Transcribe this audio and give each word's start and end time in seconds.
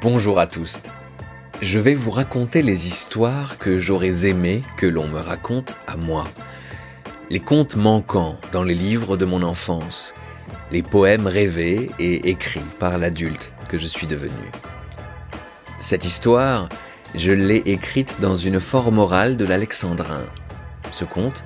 Bonjour 0.00 0.38
à 0.38 0.46
tous. 0.46 0.80
Je 1.60 1.80
vais 1.80 1.94
vous 1.94 2.12
raconter 2.12 2.62
les 2.62 2.86
histoires 2.86 3.58
que 3.58 3.78
j'aurais 3.78 4.26
aimé 4.26 4.62
que 4.76 4.86
l'on 4.86 5.08
me 5.08 5.18
raconte 5.18 5.74
à 5.88 5.96
moi. 5.96 6.24
Les 7.30 7.40
contes 7.40 7.74
manquants 7.74 8.38
dans 8.52 8.62
les 8.62 8.74
livres 8.74 9.16
de 9.16 9.24
mon 9.24 9.42
enfance. 9.42 10.14
Les 10.70 10.82
poèmes 10.82 11.26
rêvés 11.26 11.90
et 11.98 12.30
écrits 12.30 12.60
par 12.78 12.96
l'adulte 12.96 13.50
que 13.68 13.76
je 13.76 13.86
suis 13.86 14.06
devenu. 14.06 14.52
Cette 15.80 16.04
histoire, 16.04 16.68
je 17.16 17.32
l'ai 17.32 17.62
écrite 17.66 18.20
dans 18.20 18.36
une 18.36 18.60
forme 18.60 18.98
orale 18.98 19.36
de 19.36 19.44
l'alexandrin. 19.44 20.22
Ce 20.92 21.04
conte, 21.04 21.42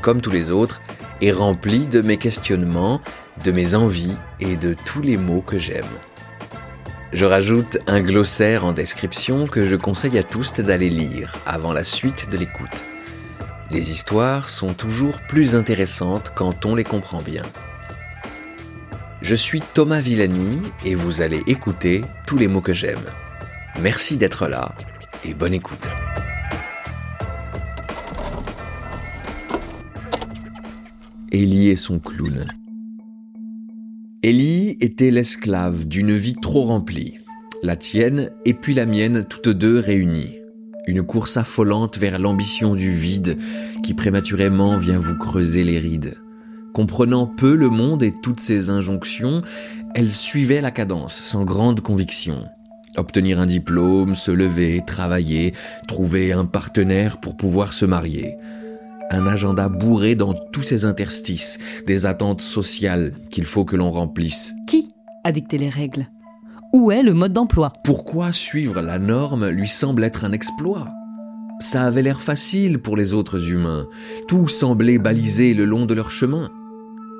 comme 0.00 0.20
tous 0.20 0.30
les 0.30 0.52
autres, 0.52 0.80
est 1.20 1.32
rempli 1.32 1.80
de 1.80 2.02
mes 2.02 2.18
questionnements, 2.18 3.00
de 3.44 3.50
mes 3.50 3.74
envies 3.74 4.16
et 4.38 4.54
de 4.54 4.74
tous 4.84 5.02
les 5.02 5.16
mots 5.16 5.42
que 5.42 5.58
j'aime. 5.58 5.84
Je 7.12 7.24
rajoute 7.24 7.78
un 7.86 8.00
glossaire 8.00 8.64
en 8.64 8.72
description 8.72 9.46
que 9.46 9.64
je 9.64 9.76
conseille 9.76 10.18
à 10.18 10.22
tous 10.22 10.52
d'aller 10.54 10.90
lire 10.90 11.34
avant 11.46 11.72
la 11.72 11.84
suite 11.84 12.28
de 12.30 12.36
l'écoute. 12.36 12.84
Les 13.70 13.90
histoires 13.90 14.48
sont 14.48 14.74
toujours 14.74 15.20
plus 15.20 15.54
intéressantes 15.54 16.32
quand 16.34 16.66
on 16.66 16.74
les 16.74 16.84
comprend 16.84 17.22
bien. 17.22 17.42
Je 19.22 19.34
suis 19.34 19.60
Thomas 19.60 20.00
Villani 20.00 20.60
et 20.84 20.94
vous 20.94 21.20
allez 21.20 21.42
écouter 21.46 22.02
tous 22.26 22.38
les 22.38 22.48
mots 22.48 22.60
que 22.60 22.72
j'aime. 22.72 23.04
Merci 23.80 24.18
d'être 24.18 24.46
là 24.48 24.74
et 25.24 25.34
bonne 25.34 25.54
écoute. 25.54 25.86
Son 31.76 31.98
clown. 31.98 32.65
Ellie 34.22 34.78
était 34.80 35.10
l'esclave 35.10 35.86
d'une 35.86 36.16
vie 36.16 36.34
trop 36.40 36.62
remplie, 36.62 37.18
la 37.62 37.76
tienne 37.76 38.30
et 38.46 38.54
puis 38.54 38.72
la 38.72 38.86
mienne 38.86 39.26
toutes 39.28 39.50
deux 39.50 39.78
réunies. 39.78 40.38
Une 40.86 41.02
course 41.02 41.36
affolante 41.36 41.98
vers 41.98 42.18
l'ambition 42.18 42.74
du 42.74 42.92
vide 42.92 43.36
qui 43.84 43.92
prématurément 43.92 44.78
vient 44.78 44.98
vous 44.98 45.16
creuser 45.16 45.64
les 45.64 45.78
rides. 45.78 46.16
Comprenant 46.72 47.26
peu 47.26 47.54
le 47.54 47.68
monde 47.68 48.02
et 48.02 48.14
toutes 48.22 48.40
ses 48.40 48.70
injonctions, 48.70 49.42
elle 49.94 50.12
suivait 50.12 50.62
la 50.62 50.70
cadence 50.70 51.14
sans 51.14 51.44
grande 51.44 51.82
conviction. 51.82 52.46
Obtenir 52.96 53.38
un 53.38 53.46
diplôme, 53.46 54.14
se 54.14 54.30
lever, 54.30 54.80
travailler, 54.86 55.52
trouver 55.86 56.32
un 56.32 56.46
partenaire 56.46 57.20
pour 57.20 57.36
pouvoir 57.36 57.74
se 57.74 57.84
marier 57.84 58.36
un 59.10 59.26
agenda 59.26 59.68
bourré 59.68 60.14
dans 60.14 60.34
tous 60.34 60.62
ses 60.62 60.84
interstices, 60.84 61.58
des 61.86 62.06
attentes 62.06 62.40
sociales 62.40 63.12
qu'il 63.30 63.44
faut 63.44 63.64
que 63.64 63.76
l'on 63.76 63.90
remplisse. 63.90 64.54
Qui 64.66 64.88
a 65.24 65.32
dicté 65.32 65.58
les 65.58 65.68
règles? 65.68 66.08
Où 66.72 66.90
est 66.90 67.02
le 67.02 67.14
mode 67.14 67.32
d'emploi? 67.32 67.72
Pourquoi 67.84 68.32
suivre 68.32 68.80
la 68.80 68.98
norme 68.98 69.48
lui 69.48 69.68
semble 69.68 70.04
être 70.04 70.24
un 70.24 70.32
exploit? 70.32 70.88
Ça 71.60 71.82
avait 71.84 72.02
l'air 72.02 72.20
facile 72.20 72.78
pour 72.78 72.96
les 72.96 73.14
autres 73.14 73.50
humains, 73.50 73.86
tout 74.28 74.46
semblait 74.46 74.98
balisé 74.98 75.54
le 75.54 75.64
long 75.64 75.86
de 75.86 75.94
leur 75.94 76.10
chemin. 76.10 76.50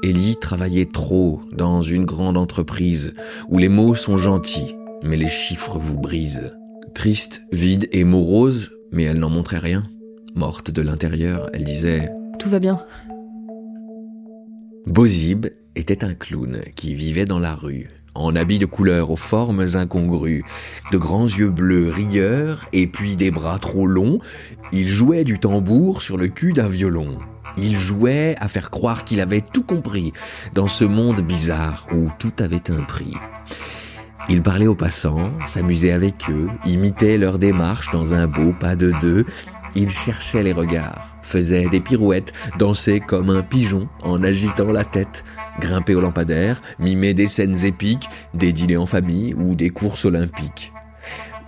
Ellie 0.02 0.36
travaillait 0.40 0.90
trop 0.92 1.40
dans 1.52 1.80
une 1.80 2.04
grande 2.04 2.36
entreprise 2.36 3.14
où 3.48 3.58
les 3.58 3.70
mots 3.70 3.94
sont 3.94 4.18
gentils, 4.18 4.76
mais 5.02 5.16
les 5.16 5.28
chiffres 5.28 5.78
vous 5.78 5.98
brisent. 5.98 6.52
Triste, 6.94 7.42
vide 7.50 7.88
et 7.92 8.04
morose, 8.04 8.72
mais 8.92 9.04
elle 9.04 9.18
n'en 9.18 9.30
montrait 9.30 9.58
rien. 9.58 9.82
Morte 10.36 10.70
de 10.70 10.82
l'intérieur, 10.82 11.48
elle 11.54 11.64
disait⁇ 11.64 12.12
Tout 12.38 12.50
va 12.50 12.58
bien⁇ 12.58 12.74
Bozib 14.86 15.46
était 15.74 16.04
un 16.04 16.12
clown 16.12 16.60
qui 16.74 16.94
vivait 16.94 17.24
dans 17.24 17.38
la 17.38 17.54
rue, 17.54 17.88
en 18.14 18.36
habits 18.36 18.58
de 18.58 18.66
couleur 18.66 19.10
aux 19.10 19.16
formes 19.16 19.64
incongrues, 19.72 20.44
de 20.92 20.98
grands 20.98 21.24
yeux 21.24 21.48
bleus 21.48 21.88
rieurs 21.88 22.66
et 22.74 22.86
puis 22.86 23.16
des 23.16 23.30
bras 23.30 23.58
trop 23.58 23.86
longs, 23.86 24.18
il 24.72 24.88
jouait 24.88 25.24
du 25.24 25.38
tambour 25.38 26.02
sur 26.02 26.18
le 26.18 26.28
cul 26.28 26.52
d'un 26.52 26.68
violon. 26.68 27.16
Il 27.56 27.74
jouait 27.74 28.34
à 28.38 28.48
faire 28.48 28.70
croire 28.70 29.06
qu'il 29.06 29.22
avait 29.22 29.40
tout 29.40 29.62
compris 29.62 30.12
dans 30.52 30.68
ce 30.68 30.84
monde 30.84 31.22
bizarre 31.22 31.86
où 31.92 32.10
tout 32.18 32.32
avait 32.40 32.70
un 32.70 32.82
prix. 32.82 33.14
Il 34.28 34.42
parlait 34.42 34.66
aux 34.66 34.74
passants, 34.74 35.30
s'amusait 35.46 35.92
avec 35.92 36.28
eux, 36.28 36.48
imitait 36.66 37.16
leur 37.16 37.38
démarche 37.38 37.92
dans 37.92 38.12
un 38.14 38.26
beau 38.26 38.52
pas 38.52 38.74
de 38.74 38.92
deux, 39.00 39.24
il 39.76 39.90
cherchait 39.90 40.42
les 40.42 40.52
regards, 40.52 41.14
faisait 41.22 41.68
des 41.68 41.80
pirouettes, 41.80 42.32
dansait 42.58 43.00
comme 43.00 43.30
un 43.30 43.42
pigeon 43.42 43.88
en 44.02 44.22
agitant 44.22 44.72
la 44.72 44.84
tête, 44.84 45.22
grimpait 45.60 45.94
au 45.94 46.00
lampadaire, 46.00 46.62
mimait 46.78 47.14
des 47.14 47.26
scènes 47.26 47.64
épiques, 47.64 48.08
des 48.34 48.52
dîners 48.52 48.78
en 48.78 48.86
famille 48.86 49.34
ou 49.34 49.54
des 49.54 49.70
courses 49.70 50.06
olympiques. 50.06 50.72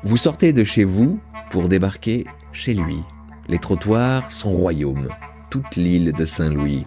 Vous 0.05 0.19
sortez 0.19 0.53
de 0.53 0.63
chez 0.63 0.85
vous 0.85 1.19
pour 1.51 1.69
débarquer 1.69 2.25
chez 2.53 2.75
lui. 2.75 2.99
Les 3.49 3.59
trottoirs, 3.59 4.31
son 4.31 4.51
royaume, 4.51 5.09
toute 5.51 5.77
l'île 5.77 6.13
de 6.13 6.25
Saint-Louis. 6.25 6.87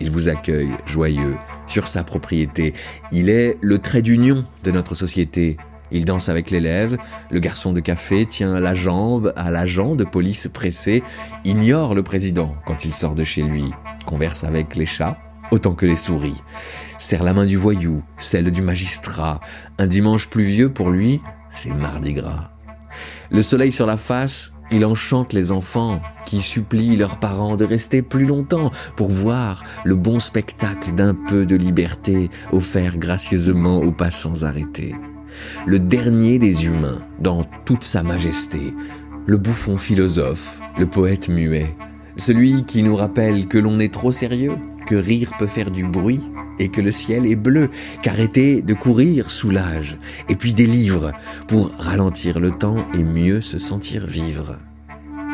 Il 0.00 0.10
vous 0.10 0.28
accueille, 0.28 0.70
joyeux, 0.84 1.36
sur 1.66 1.86
sa 1.86 2.04
propriété. 2.04 2.74
Il 3.10 3.30
est 3.30 3.56
le 3.62 3.78
trait 3.78 4.02
d'union 4.02 4.44
de 4.64 4.70
notre 4.70 4.94
société. 4.94 5.56
Il 5.94 6.04
danse 6.04 6.28
avec 6.28 6.50
l'élève, 6.50 6.98
le 7.30 7.38
garçon 7.38 7.72
de 7.72 7.78
café 7.78 8.26
tient 8.26 8.58
la 8.58 8.74
jambe 8.74 9.32
à 9.36 9.52
l'agent 9.52 9.94
de 9.94 10.02
police 10.02 10.48
pressé, 10.52 11.04
ignore 11.44 11.94
le 11.94 12.02
président 12.02 12.56
quand 12.66 12.84
il 12.84 12.92
sort 12.92 13.14
de 13.14 13.22
chez 13.22 13.42
lui, 13.42 13.70
converse 14.04 14.42
avec 14.42 14.74
les 14.74 14.86
chats 14.86 15.16
autant 15.52 15.74
que 15.74 15.86
les 15.86 15.94
souris, 15.94 16.42
serre 16.98 17.22
la 17.22 17.32
main 17.32 17.46
du 17.46 17.56
voyou, 17.56 18.02
celle 18.18 18.50
du 18.50 18.60
magistrat. 18.60 19.38
Un 19.78 19.86
dimanche 19.86 20.28
pluvieux 20.28 20.72
pour 20.72 20.90
lui, 20.90 21.20
c'est 21.52 21.70
mardi 21.72 22.12
gras. 22.12 22.50
Le 23.30 23.40
soleil 23.40 23.70
sur 23.70 23.86
la 23.86 23.96
face, 23.96 24.52
il 24.72 24.84
enchante 24.84 25.32
les 25.32 25.52
enfants 25.52 26.00
qui 26.26 26.40
supplient 26.40 26.96
leurs 26.96 27.20
parents 27.20 27.54
de 27.54 27.64
rester 27.64 28.02
plus 28.02 28.26
longtemps 28.26 28.72
pour 28.96 29.12
voir 29.12 29.62
le 29.84 29.94
bon 29.94 30.18
spectacle 30.18 30.92
d'un 30.92 31.14
peu 31.14 31.46
de 31.46 31.54
liberté 31.54 32.30
offert 32.50 32.98
gracieusement 32.98 33.78
aux 33.78 33.92
passants 33.92 34.42
arrêtés 34.42 34.96
le 35.66 35.78
dernier 35.78 36.38
des 36.38 36.66
humains 36.66 37.02
dans 37.20 37.44
toute 37.64 37.84
sa 37.84 38.02
majesté, 38.02 38.74
le 39.26 39.36
bouffon 39.36 39.76
philosophe, 39.76 40.60
le 40.78 40.86
poète 40.86 41.28
muet, 41.28 41.74
celui 42.16 42.64
qui 42.64 42.82
nous 42.82 42.96
rappelle 42.96 43.48
que 43.48 43.58
l'on 43.58 43.80
est 43.80 43.92
trop 43.92 44.12
sérieux, 44.12 44.56
que 44.86 44.94
rire 44.94 45.32
peut 45.38 45.46
faire 45.46 45.70
du 45.70 45.84
bruit 45.84 46.20
et 46.58 46.68
que 46.68 46.80
le 46.80 46.90
ciel 46.90 47.26
est 47.26 47.36
bleu, 47.36 47.68
qu'arrêter 48.02 48.62
de 48.62 48.74
courir 48.74 49.30
soulage, 49.30 49.98
et 50.28 50.36
puis 50.36 50.54
des 50.54 50.66
livres 50.66 51.12
pour 51.48 51.72
ralentir 51.78 52.38
le 52.38 52.50
temps 52.50 52.86
et 52.94 53.02
mieux 53.02 53.40
se 53.40 53.58
sentir 53.58 54.06
vivre. 54.06 54.58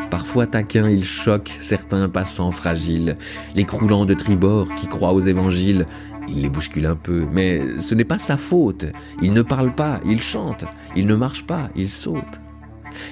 Parfois 0.09 0.45
taquin, 0.45 0.89
il 0.89 1.05
choque 1.05 1.51
certains 1.61 2.09
passants 2.09 2.51
fragiles, 2.51 3.17
les 3.55 3.63
croulants 3.63 4.05
de 4.05 4.13
tribord 4.13 4.67
qui 4.75 4.87
croient 4.87 5.13
aux 5.13 5.21
évangiles, 5.21 5.85
il 6.27 6.41
les 6.41 6.49
bouscule 6.49 6.85
un 6.85 6.95
peu, 6.95 7.25
mais 7.31 7.79
ce 7.79 7.95
n'est 7.95 8.05
pas 8.05 8.19
sa 8.19 8.37
faute. 8.37 8.85
Il 9.21 9.33
ne 9.33 9.41
parle 9.41 9.73
pas, 9.73 9.99
il 10.05 10.21
chante. 10.21 10.65
Il 10.95 11.07
ne 11.07 11.15
marche 11.15 11.45
pas, 11.45 11.69
il 11.75 11.89
saute. 11.89 12.41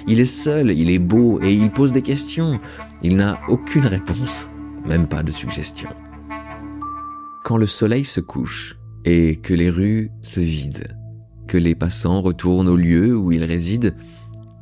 Il 0.06 0.20
est 0.20 0.24
seul, 0.24 0.70
il 0.72 0.90
est 0.90 0.98
beau 0.98 1.40
et 1.42 1.52
il 1.52 1.70
pose 1.70 1.92
des 1.92 2.02
questions. 2.02 2.60
Il 3.02 3.16
n'a 3.16 3.40
aucune 3.48 3.86
réponse, 3.86 4.50
même 4.86 5.06
pas 5.06 5.22
de 5.22 5.30
suggestion. 5.30 5.88
Quand 7.44 7.56
le 7.56 7.66
soleil 7.66 8.04
se 8.04 8.20
couche 8.20 8.76
et 9.04 9.36
que 9.36 9.54
les 9.54 9.70
rues 9.70 10.10
se 10.20 10.40
vident, 10.40 10.88
que 11.48 11.56
les 11.56 11.74
passants 11.74 12.20
retournent 12.20 12.68
au 12.68 12.76
lieu 12.76 13.16
où 13.16 13.32
ils 13.32 13.44
résident, 13.44 13.94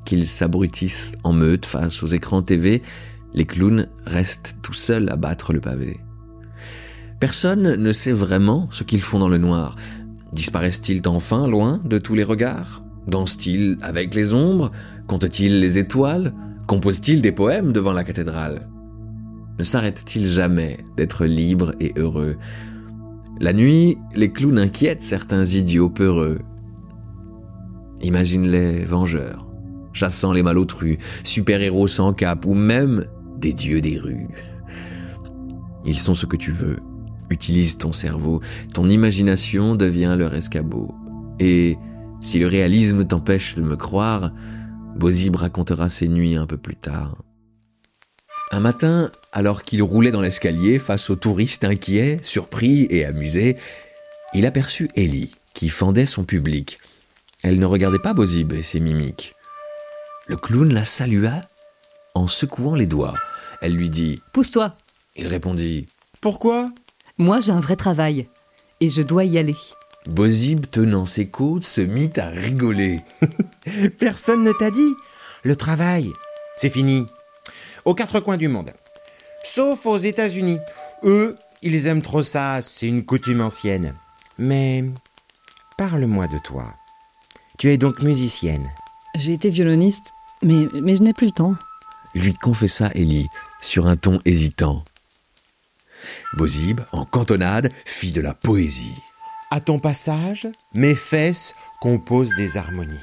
qu'ils 0.04 0.26
s'abrutissent 0.26 1.16
en 1.25 1.32
meute 1.32 1.66
face 1.66 2.03
aux 2.03 2.06
écrans 2.06 2.42
TV, 2.42 2.82
les 3.34 3.44
clowns 3.44 3.89
restent 4.06 4.56
tout 4.62 4.72
seuls 4.72 5.10
à 5.10 5.16
battre 5.16 5.53
le 5.53 5.60
pavé. 5.60 5.98
Personne 7.20 7.74
ne 7.74 7.92
sait 7.92 8.12
vraiment 8.12 8.68
ce 8.70 8.84
qu'ils 8.84 9.03
font 9.03 9.18
dans 9.18 9.28
le 9.28 9.38
noir. 9.38 9.74
Disparaissent-ils 10.32 11.03
enfin 11.06 11.48
loin 11.48 11.80
de 11.84 11.98
tous 11.98 12.15
les 12.15 12.22
regards? 12.22 12.82
Dansent-ils 13.09 13.78
avec 13.82 14.15
les 14.15 14.34
ombres? 14.34 14.70
Comptent-ils 15.09 15.60
les 15.60 15.78
étoiles? 15.78 16.32
Composent-ils 16.66 17.22
des 17.22 17.32
poèmes 17.32 17.72
devant 17.72 17.92
la 17.92 18.04
cathédrale? 18.04 18.68
Ne 19.59 19.65
s'arrêtent-ils 19.65 20.26
jamais 20.26 20.78
d'être 20.97 21.24
libres 21.24 21.72
et 21.80 21.92
heureux? 21.97 22.36
La 23.41 23.53
nuit, 23.53 23.98
les 24.15 24.30
clowns 24.30 24.59
inquiètent 24.59 25.03
certains 25.03 25.44
idiots 25.44 25.91
peureux. 25.91 26.38
Imagine-les 28.03 28.84
vengeurs, 28.84 29.48
chassant 29.92 30.32
les 30.32 30.44
malotrus, 30.44 30.98
super-héros 31.24 31.88
sans 31.88 32.12
cap 32.12 32.47
ou 32.47 32.54
même 32.54 33.06
des 33.38 33.53
dieux 33.53 33.80
des 33.80 33.98
rues. 33.98 34.28
Ils 35.84 35.98
sont 35.98 36.15
ce 36.15 36.26
que 36.26 36.36
tu 36.36 36.53
veux, 36.53 36.76
Utilise 37.30 37.78
ton 37.78 37.92
cerveau, 37.92 38.41
ton 38.72 38.89
imagination 38.89 39.75
devient 39.75 40.16
leur 40.19 40.34
escabeau. 40.34 40.95
Et 41.39 41.77
si 42.21 42.39
le 42.39 42.47
réalisme 42.47 43.04
t'empêche 43.04 43.54
de 43.54 43.63
me 43.63 43.77
croire, 43.77 44.33
Bozib 44.97 45.36
racontera 45.36 45.89
ses 45.89 46.09
nuits 46.09 46.36
un 46.36 46.47
peu 46.47 46.57
plus 46.57 46.77
tard. 46.77 47.16
Un 48.51 48.60
matin, 48.60 49.10
alors 49.33 49.63
qu'il 49.63 49.83
roulait 49.83 50.10
dans 50.10 50.22
l'escalier 50.22 50.78
face 50.78 51.10
aux 51.10 51.16
touristes 51.16 51.65
inquiets, 51.65 52.19
surpris 52.22 52.86
et 52.91 53.04
amusés, 53.04 53.59
il 54.34 54.47
aperçut 54.47 54.89
Ellie, 54.97 55.30
qui 55.54 55.69
fendait 55.69 56.07
son 56.07 56.25
public. 56.25 56.78
Elle 57.42 57.60
ne 57.60 57.66
regardait 57.66 57.98
pas 57.98 58.15
Bozib 58.15 58.53
et 58.53 58.63
ses 58.63 58.80
mimiques. 58.80 59.34
Le 60.27 60.36
clown 60.36 60.72
la 60.72 60.84
salua 60.84 61.41
en 62.15 62.27
secouant 62.27 62.75
les 62.75 62.86
doigts. 62.86 63.15
Elle 63.60 63.72
lui 63.72 63.91
dit 63.91 64.19
Pousse-toi. 64.33 64.77
Il 65.16 65.27
répondit 65.27 65.86
Pourquoi? 66.21 66.71
Moi, 67.18 67.41
j'ai 67.41 67.50
un 67.50 67.60
vrai 67.60 67.74
travail. 67.74 68.26
Et 68.80 68.91
je 68.91 69.03
dois 69.03 69.24
y 69.24 69.38
aller. 69.38 69.56
Bozib, 70.06 70.66
tenant 70.70 71.04
ses 71.04 71.26
côtes, 71.26 71.65
se 71.65 71.80
mit 71.80 72.12
à 72.16 72.28
rigoler. 72.28 73.00
Personne 73.98 74.44
ne 74.44 74.53
t'a 74.53 74.70
dit 74.70 74.94
Le 75.42 75.56
travail, 75.56 76.12
c'est 76.56 76.70
fini. 76.70 77.04
Aux 77.84 77.94
quatre 77.94 78.20
coins 78.20 78.36
du 78.36 78.47
monde. 78.47 78.72
Sauf 79.42 79.84
aux 79.86 79.98
États-Unis. 79.98 80.59
Eux, 81.03 81.36
ils 81.62 81.88
aiment 81.88 82.03
trop 82.03 82.22
ça, 82.22 82.60
c'est 82.62 82.86
une 82.86 83.04
coutume 83.04 83.41
ancienne. 83.41 83.94
Mais 84.38 84.84
parle-moi 85.76 86.28
de 86.28 86.38
toi. 86.38 86.72
Tu 87.59 87.70
es 87.70 87.78
donc 87.78 88.00
musicienne. 88.03 88.70
J'ai 89.16 89.32
été 89.32 89.50
violoniste, 89.50 90.12
mais, 90.42 90.68
mais 90.72 90.94
je 90.94 91.03
n'ai 91.03 91.12
plus 91.12 91.26
le 91.26 91.32
temps. 91.32 91.56
Lui 92.15 92.34
confessa 92.34 92.91
Ellie 92.94 93.26
sur 93.60 93.88
un 93.88 93.97
ton 93.97 94.20
hésitant. 94.24 94.84
Bozib, 96.34 96.81
en 96.93 97.05
cantonade, 97.05 97.71
fit 97.84 98.13
de 98.13 98.21
la 98.21 98.34
poésie. 98.34 98.95
À 99.51 99.60
ton 99.60 99.78
passage, 99.78 100.47
mes 100.75 100.95
fesses 100.95 101.55
composent 101.81 102.34
des 102.37 102.57
harmonies. 102.57 102.95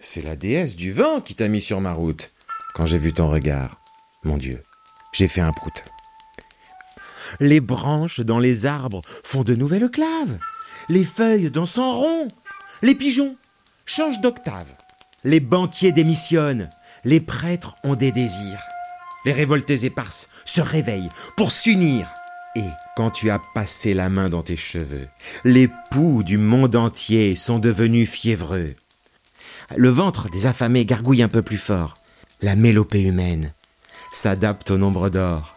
C'est 0.00 0.22
la 0.22 0.36
déesse 0.36 0.76
du 0.76 0.92
vent 0.92 1.20
qui 1.20 1.34
t'a 1.34 1.48
mis 1.48 1.60
sur 1.60 1.80
ma 1.80 1.92
route. 1.92 2.32
Quand 2.74 2.86
j'ai 2.86 2.98
vu 2.98 3.12
ton 3.12 3.28
regard, 3.28 3.80
mon 4.24 4.36
Dieu, 4.36 4.62
j'ai 5.12 5.28
fait 5.28 5.40
un 5.40 5.52
prout. 5.52 5.84
Les 7.40 7.60
branches 7.60 8.20
dans 8.20 8.38
les 8.38 8.66
arbres 8.66 9.02
font 9.24 9.42
de 9.42 9.54
nouvelles 9.54 9.90
claves. 9.90 10.38
Les 10.88 11.04
feuilles 11.04 11.50
dansent 11.50 11.78
en 11.78 11.94
rond. 11.94 12.28
Les 12.82 12.94
pigeons 12.94 13.32
changent 13.86 14.20
d'octave. 14.20 14.68
Les 15.24 15.40
banquiers 15.40 15.92
démissionnent. 15.92 16.70
Les 17.04 17.20
prêtres 17.20 17.76
ont 17.84 17.94
des 17.94 18.12
désirs. 18.12 18.62
Les 19.24 19.32
révoltés 19.32 19.84
éparses 19.84 20.28
se 20.44 20.60
réveillent 20.60 21.10
pour 21.36 21.52
s'unir. 21.52 22.08
Et 22.56 22.64
quand 22.96 23.10
tu 23.10 23.30
as 23.30 23.40
passé 23.54 23.94
la 23.94 24.08
main 24.08 24.28
dans 24.28 24.42
tes 24.42 24.56
cheveux, 24.56 25.08
les 25.44 25.68
poux 25.90 26.22
du 26.22 26.38
monde 26.38 26.76
entier 26.76 27.34
sont 27.34 27.58
devenus 27.58 28.10
fiévreux. 28.10 28.74
Le 29.76 29.88
ventre 29.88 30.28
des 30.30 30.46
affamés 30.46 30.84
gargouille 30.84 31.22
un 31.22 31.28
peu 31.28 31.42
plus 31.42 31.58
fort. 31.58 31.98
La 32.40 32.56
mélopée 32.56 33.02
humaine 33.02 33.52
s'adapte 34.12 34.70
au 34.70 34.78
nombre 34.78 35.10
d'or. 35.10 35.56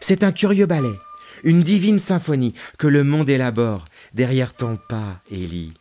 C'est 0.00 0.22
un 0.22 0.32
curieux 0.32 0.66
ballet, 0.66 0.94
une 1.42 1.62
divine 1.62 1.98
symphonie 1.98 2.54
que 2.78 2.86
le 2.86 3.04
monde 3.04 3.28
élabore 3.28 3.84
derrière 4.14 4.54
ton 4.54 4.76
pas, 4.88 5.20
Élie. 5.30 5.74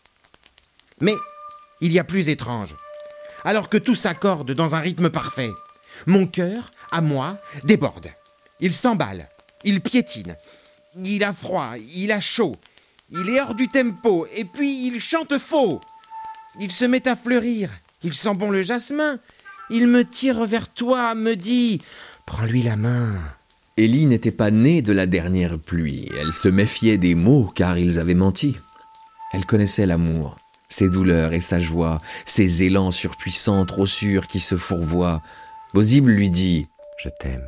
Mais 1.02 1.16
il 1.82 1.94
y 1.94 2.00
a 2.00 2.04
plus 2.04 2.30
étrange. 2.30 2.76
Alors 3.46 3.70
que 3.70 3.78
tout 3.78 3.96
s'accorde 3.96 4.52
dans 4.52 4.76
un 4.76 4.80
rythme 4.80 5.10
parfait, 5.10 5.52
mon 6.06 6.26
cœur, 6.26 6.72
à 6.92 7.02
moi, 7.02 7.38
déborde. 7.64 8.10
Il 8.60 8.74
s'emballe, 8.74 9.30
il 9.64 9.82
piétine, 9.82 10.36
il 11.04 11.24
a 11.24 11.32
froid, 11.32 11.74
il 11.96 12.12
a 12.12 12.20
chaud, 12.20 12.56
il 13.12 13.30
est 13.30 13.42
hors 13.42 13.56
du 13.56 13.68
tempo, 13.68 14.28
et 14.36 14.46
puis 14.46 14.88
il 14.88 15.00
chante 15.00 15.38
faux. 15.38 15.82
Il 16.60 16.72
se 16.72 16.86
met 16.86 17.08
à 17.08 17.16
fleurir, 17.16 17.70
il 18.04 18.14
sent 18.14 18.34
bon 18.36 18.52
le 18.52 18.64
jasmin, 18.64 19.20
il 19.70 19.88
me 19.88 20.04
tire 20.04 20.46
vers 20.46 20.68
toi, 20.68 21.16
me 21.16 21.36
dit 21.36 21.82
Prends-lui 22.26 22.64
la 22.64 22.76
main. 22.76 23.14
Ellie 23.78 24.08
n'était 24.08 24.32
pas 24.32 24.52
née 24.52 24.82
de 24.82 24.92
la 24.92 25.06
dernière 25.06 25.58
pluie. 25.58 26.10
Elle 26.20 26.34
se 26.34 26.50
méfiait 26.50 26.98
des 26.98 27.16
mots 27.16 27.50
car 27.56 27.78
ils 27.78 27.98
avaient 28.00 28.14
menti. 28.14 28.58
Elle 29.32 29.46
connaissait 29.46 29.86
l'amour, 29.86 30.36
ses 30.70 30.90
douleurs 30.90 31.34
et 31.34 31.40
sa 31.40 31.60
joie, 31.60 32.00
ses 32.26 32.64
élans 32.64 32.92
surpuissants 32.92 33.66
trop 33.66 33.86
sûrs 33.86 34.28
qui 34.28 34.40
se 34.40 34.58
fourvoient. 34.58 35.22
Bosible 35.74 36.12
lui 36.12 36.30
dit 36.30 36.68
Je 37.04 37.10
t'aime. 37.20 37.48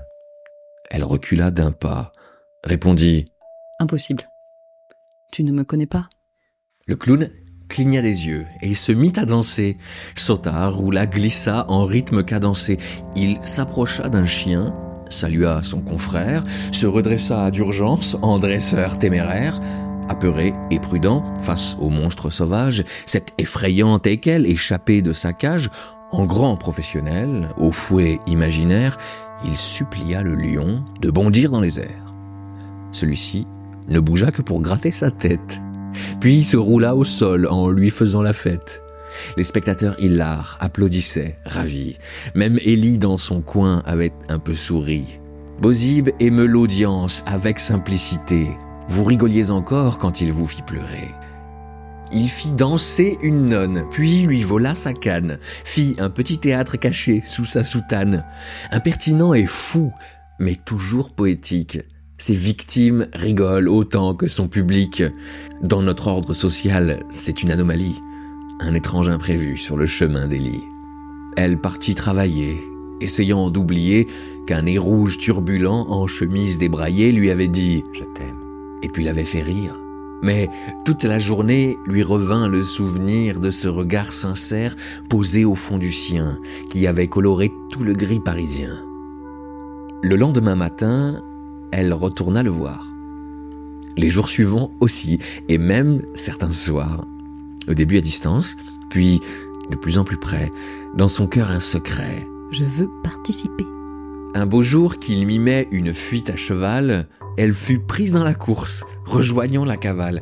Elle 0.94 1.06
recula 1.06 1.52
d'un 1.52 1.72
pas, 1.72 2.12
répondit 2.66 3.32
Impossible. 3.80 4.24
Tu 5.32 5.46
ne 5.46 5.54
me 5.54 5.64
connais 5.64 5.86
pas 5.86 6.10
Le 6.86 6.98
clown 6.98 7.30
cligna 7.70 8.02
des 8.02 8.28
yeux 8.28 8.46
et 8.62 8.74
se 8.74 8.92
mit 8.92 9.14
à 9.16 9.24
danser. 9.24 9.78
Sauta, 10.16 10.68
roula, 10.68 11.06
glissa 11.06 11.66
en 11.70 11.86
rythme 11.86 12.24
cadencé. 12.24 12.78
Il 13.16 13.38
s'approcha 13.42 14.10
d'un 14.10 14.26
chien, 14.26 14.76
salua 15.10 15.62
son 15.62 15.80
confrère, 15.80 16.44
se 16.74 16.88
redressa 16.88 17.50
d'urgence 17.52 18.18
en 18.22 18.38
dresseur 18.38 19.00
téméraire. 19.00 19.62
Apeuré 20.10 20.52
et 20.72 20.80
prudent 20.82 21.24
face 21.42 21.78
au 21.80 21.88
monstre 21.88 22.30
sauvage, 22.30 22.84
cette 23.06 23.32
effrayante 23.38 24.08
équelle 24.08 24.46
échappée 24.46 25.02
de 25.02 25.14
sa 25.14 25.32
cage, 25.32 25.70
en 26.12 26.26
grand 26.26 26.58
professionnel, 26.58 27.48
au 27.56 27.72
fouet 27.72 28.20
imaginaire, 28.28 28.98
il 29.46 29.58
supplia 29.58 30.22
le 30.22 30.36
lion 30.36 30.84
de 31.02 31.10
bondir 31.10 31.52
dans 31.52 31.62
les 31.62 31.80
airs. 31.80 32.14
Celui-ci 32.92 33.48
ne 33.88 34.00
bougea 34.00 34.32
que 34.32 34.42
pour 34.42 34.62
gratter 34.62 34.92
sa 34.92 35.12
tête, 35.12 35.60
puis 36.20 36.44
se 36.44 36.58
roula 36.58 36.96
au 36.96 37.04
sol 37.04 37.48
en 37.48 37.70
lui 37.70 37.90
faisant 37.90 38.22
la 38.22 38.34
fête. 38.34 38.82
Les 39.38 39.44
spectateurs 39.44 40.00
hilars 40.00 40.58
applaudissaient, 40.62 41.38
ravis. 41.46 41.98
Même 42.36 42.60
Élie 42.64 42.98
dans 42.98 43.18
son 43.18 43.42
coin 43.42 43.82
avait 43.86 44.14
un 44.30 44.40
peu 44.40 44.54
souri. 44.54 45.20
Bozib 45.60 46.10
émeut 46.20 46.48
l'audience 46.48 47.24
avec 47.28 47.60
simplicité. 47.60 48.48
Vous 48.88 49.04
rigoliez 49.04 49.52
encore 49.52 50.00
quand 50.00 50.22
il 50.22 50.32
vous 50.32 50.48
fit 50.48 50.64
pleurer. 50.64 51.12
Il 52.14 52.30
fit 52.30 52.52
danser 52.52 53.18
une 53.22 53.46
nonne, 53.46 53.86
puis 53.90 54.24
lui 54.24 54.42
vola 54.42 54.76
sa 54.76 54.94
canne, 54.94 55.40
fit 55.64 55.96
un 56.00 56.10
petit 56.10 56.40
théâtre 56.40 56.76
caché 56.78 57.22
sous 57.26 57.46
sa 57.46 57.64
soutane. 57.64 58.26
Impertinent 58.72 59.34
et 59.34 59.46
fou, 59.46 59.94
mais 60.40 60.56
toujours 60.56 61.12
poétique. 61.12 61.80
Ses 62.18 62.36
victimes 62.36 63.08
rigolent 63.14 63.70
autant 63.70 64.14
que 64.14 64.28
son 64.28 64.48
public. 64.48 65.04
Dans 65.64 65.82
notre 65.82 66.08
ordre 66.08 66.34
social, 66.34 67.00
c'est 67.10 67.42
une 67.42 67.52
anomalie, 67.52 67.96
un 68.60 68.74
étrange 68.74 69.10
imprévu 69.10 69.58
sur 69.58 69.78
le 69.78 69.86
chemin 69.86 70.28
d'Élie. 70.28 70.62
Elle 71.38 71.58
partit 71.58 71.96
travailler, 71.96 72.62
essayant 73.00 73.50
d'oublier 73.50 74.08
qu'un 74.46 74.64
nez 74.64 74.78
rouge 74.78 75.18
turbulent 75.18 75.88
en 75.90 76.08
chemise 76.08 76.58
débraillée 76.58 77.12
lui 77.12 77.32
avait 77.32 77.48
dit⁇ 77.48 77.84
Je 77.98 78.04
t'aime⁇ 78.04 78.36
et 78.86 78.90
puis 78.90 79.04
l'avait 79.04 79.26
fait 79.26 79.42
rire. 79.42 79.81
Mais 80.22 80.50
toute 80.86 81.04
la 81.04 81.20
journée 81.20 81.78
lui 81.86 82.04
revint 82.04 82.48
le 82.48 82.62
souvenir 82.62 83.40
de 83.40 83.50
ce 83.50 83.68
regard 83.68 84.12
sincère 84.12 84.76
posé 85.10 85.46
au 85.46 85.56
fond 85.56 85.78
du 85.78 85.92
sien, 85.92 86.38
qui 86.70 86.86
avait 86.88 87.08
coloré 87.08 87.52
tout 87.72 87.84
le 87.84 87.94
gris 87.94 88.20
parisien. 88.20 88.78
Le 90.04 90.16
lendemain 90.16 90.56
matin, 90.56 91.22
elle 91.72 91.94
retourna 91.94 92.44
le 92.44 92.50
voir. 92.50 92.86
Les 93.98 94.10
jours 94.10 94.30
suivants 94.30 94.72
aussi, 94.80 95.20
et 95.48 95.58
même 95.58 96.02
certains 96.16 96.52
soirs. 96.52 97.06
Au 97.68 97.74
début 97.74 97.98
à 97.98 98.02
distance, 98.02 98.58
puis 98.90 99.22
de 99.70 99.76
plus 99.76 99.98
en 99.98 100.04
plus 100.04 100.18
près, 100.18 100.52
dans 100.96 101.08
son 101.08 101.28
cœur 101.28 101.52
un 101.52 101.60
secret. 101.60 102.28
Je 102.52 102.66
veux 102.66 102.90
participer. 103.04 103.66
Un 104.34 104.46
beau 104.46 104.62
jour 104.62 104.98
qu'il 104.98 105.26
mimait 105.26 105.68
une 105.72 105.94
fuite 105.94 106.30
à 106.30 106.36
cheval, 106.36 107.08
elle 107.38 107.54
fut 107.54 107.80
prise 107.80 108.12
dans 108.12 108.24
la 108.24 108.34
course, 108.34 108.86
rejoignant 109.06 109.66
la 109.66 109.78
cavale. 109.78 110.22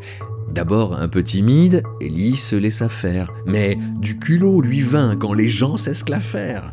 D'abord 0.52 1.00
un 1.00 1.08
peu 1.08 1.22
timide, 1.22 1.84
Ellie 2.02 2.36
se 2.36 2.56
laissa 2.56 2.90
faire, 2.90 3.32
mais 3.46 3.78
du 4.00 4.18
culot 4.18 4.62
lui 4.62 4.82
vint 4.82 5.16
quand 5.16 5.34
les 5.34 5.48
gens 5.48 5.78
s'esclaffèrent. 5.78 6.72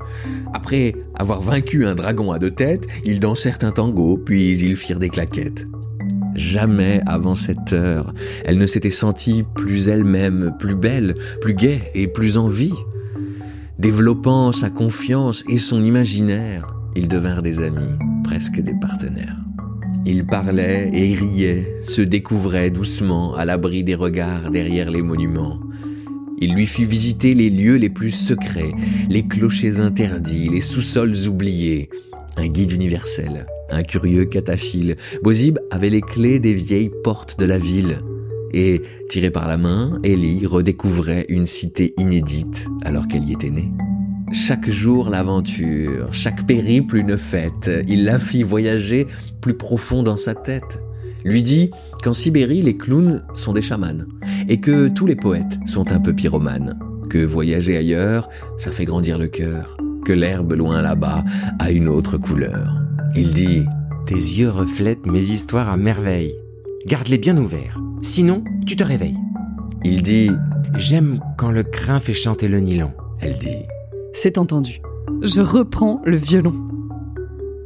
Après 0.55 0.95
avoir 1.19 1.40
vaincu 1.40 1.85
un 1.85 1.95
dragon 1.95 2.33
à 2.33 2.38
deux 2.38 2.50
têtes, 2.50 2.87
ils 3.05 3.21
dansèrent 3.21 3.59
un 3.62 3.73
tango, 3.73 4.16
puis 4.16 4.59
ils 4.59 4.76
firent 4.76 4.99
des 4.99 5.11
claquettes. 5.11 5.66
Jamais 6.35 7.00
avant 7.07 7.35
cette 7.35 7.73
heure, 7.73 8.12
elle 8.45 8.59
ne 8.59 8.66
s'était 8.66 8.90
sentie 8.90 9.45
plus 9.55 9.88
elle-même, 9.88 10.55
plus 10.59 10.75
belle, 10.75 11.14
plus 11.40 11.55
gaie 11.55 11.90
et 11.95 12.09
plus 12.09 12.38
en 12.38 12.49
vie. 12.49 12.75
Développant 13.78 14.52
sa 14.52 14.71
confiance 14.71 15.45
et 15.49 15.59
son 15.59 15.83
imaginaire, 15.85 16.66
ils 16.95 17.09
devinrent 17.09 17.43
des 17.43 17.62
amis, 17.62 17.97
presque 18.25 18.61
des 18.61 18.75
partenaires. 18.75 19.45
Ils 20.08 20.25
parlaient 20.25 20.88
et 20.92 21.14
riaient, 21.14 21.80
se 21.84 22.00
découvraient 22.00 22.70
doucement 22.70 23.34
à 23.34 23.44
l'abri 23.44 23.82
des 23.82 23.96
regards 23.96 24.52
derrière 24.52 24.88
les 24.88 25.02
monuments. 25.02 25.58
Il 26.38 26.54
lui 26.54 26.68
fit 26.68 26.84
visiter 26.84 27.34
les 27.34 27.50
lieux 27.50 27.75
les 27.75 27.88
plus 27.88 28.12
secrets, 28.12 28.72
les 29.08 29.26
clochers 29.26 29.80
interdits, 29.80 30.48
les 30.48 30.60
sous-sols 30.60 31.26
oubliés. 31.26 31.90
Un 32.36 32.46
guide 32.46 32.70
universel, 32.70 33.46
un 33.68 33.82
curieux 33.82 34.26
cataphile. 34.26 34.94
Bozib 35.25 35.58
avait 35.72 35.90
les 35.90 36.02
clés 36.02 36.38
des 36.38 36.54
vieilles 36.54 36.92
portes 37.02 37.40
de 37.40 37.46
la 37.46 37.58
ville. 37.58 37.98
Et, 38.52 38.82
tiré 39.08 39.30
par 39.30 39.48
la 39.48 39.58
main, 39.58 39.98
Ellie 40.04 40.46
redécouvrait 40.46 41.26
une 41.28 41.46
cité 41.46 41.94
inédite 41.98 42.66
alors 42.84 43.08
qu'elle 43.08 43.25
y 43.25 43.32
était 43.32 43.50
née. 43.50 43.72
Chaque 44.37 44.69
jour 44.69 45.09
l'aventure, 45.09 46.12
chaque 46.12 46.47
périple 46.47 46.99
une 46.99 47.16
fête, 47.16 47.71
il 47.88 48.05
la 48.05 48.19
fit 48.19 48.43
voyager 48.43 49.07
plus 49.40 49.55
profond 49.55 50.02
dans 50.02 50.19
sa 50.19 50.35
tête. 50.35 50.78
Lui 51.25 51.43
dit 51.43 51.71
qu'en 52.02 52.12
Sibérie 52.12 52.61
les 52.61 52.76
clowns 52.76 53.25
sont 53.33 53.55
des 53.55 53.62
chamans 53.62 54.05
et 54.47 54.61
que 54.61 54.88
tous 54.88 55.07
les 55.07 55.16
poètes 55.16 55.59
sont 55.64 55.90
un 55.90 56.00
peu 56.00 56.12
pyromanes. 56.12 56.78
que 57.09 57.25
voyager 57.25 57.78
ailleurs, 57.78 58.28
ça 58.59 58.73
fait 58.73 58.85
grandir 58.85 59.19
le 59.19 59.28
cœur, 59.28 59.78
que 60.05 60.12
l'herbe 60.12 60.52
loin 60.52 60.83
là-bas 60.83 61.25
a 61.59 61.71
une 61.71 61.88
autre 61.88 62.19
couleur. 62.19 62.83
Il 63.16 63.33
dit 63.33 63.64
Tes 64.05 64.14
yeux 64.14 64.50
reflètent 64.50 65.07
mes 65.07 65.31
histoires 65.31 65.71
à 65.71 65.78
merveille. 65.78 66.37
Garde-les 66.87 67.19
bien 67.19 67.38
ouverts, 67.38 67.81
sinon 68.02 68.45
tu 68.66 68.76
te 68.76 68.85
réveilles. 68.85 69.19
Il 69.83 70.02
dit 70.02 70.31
J'aime 70.75 71.21
quand 71.38 71.50
le 71.50 71.62
crin 71.62 72.00
fait 72.00 72.14
chanter 72.14 72.49
le 72.49 72.61
nylon. 72.61 72.93
Elle 73.21 73.38
dit 73.38 73.64
C'est 74.16 74.38
entendu. 74.38 74.80
Je 75.20 75.42
reprends 75.42 76.00
le 76.06 76.16
violon. 76.16 76.54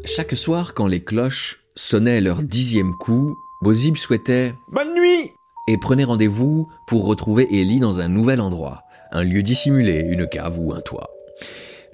Chaque 0.05 0.35
soir, 0.35 0.75
quand 0.75 0.89
les 0.89 0.99
cloches 0.99 1.61
sonnaient 1.77 2.21
leur 2.21 2.43
dixième 2.43 2.93
coup, 2.95 3.37
Bozib 3.63 3.97
souhaitait 3.97 4.53
Bonne 4.73 4.93
nuit 4.93 5.31
et 5.69 5.79
prenait 5.79 6.03
rendez-vous 6.03 6.67
pour 6.89 7.07
retrouver 7.07 7.47
Ellie 7.53 7.79
dans 7.79 8.01
un 8.01 8.09
nouvel 8.09 8.41
endroit, 8.41 8.83
un 9.13 9.23
lieu 9.23 9.45
dissimulé, 9.45 10.01
une 10.01 10.27
cave 10.27 10.59
ou 10.59 10.73
un 10.73 10.81
toit. 10.81 11.09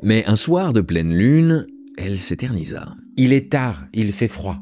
Mais 0.02 0.24
un 0.24 0.36
soir 0.36 0.72
de 0.72 0.80
pleine 0.80 1.14
lune, 1.14 1.66
elle 1.98 2.18
s'éternisa. 2.18 2.94
Il 3.18 3.34
est 3.34 3.52
tard, 3.52 3.84
il 3.92 4.10
fait 4.14 4.26
froid. 4.26 4.56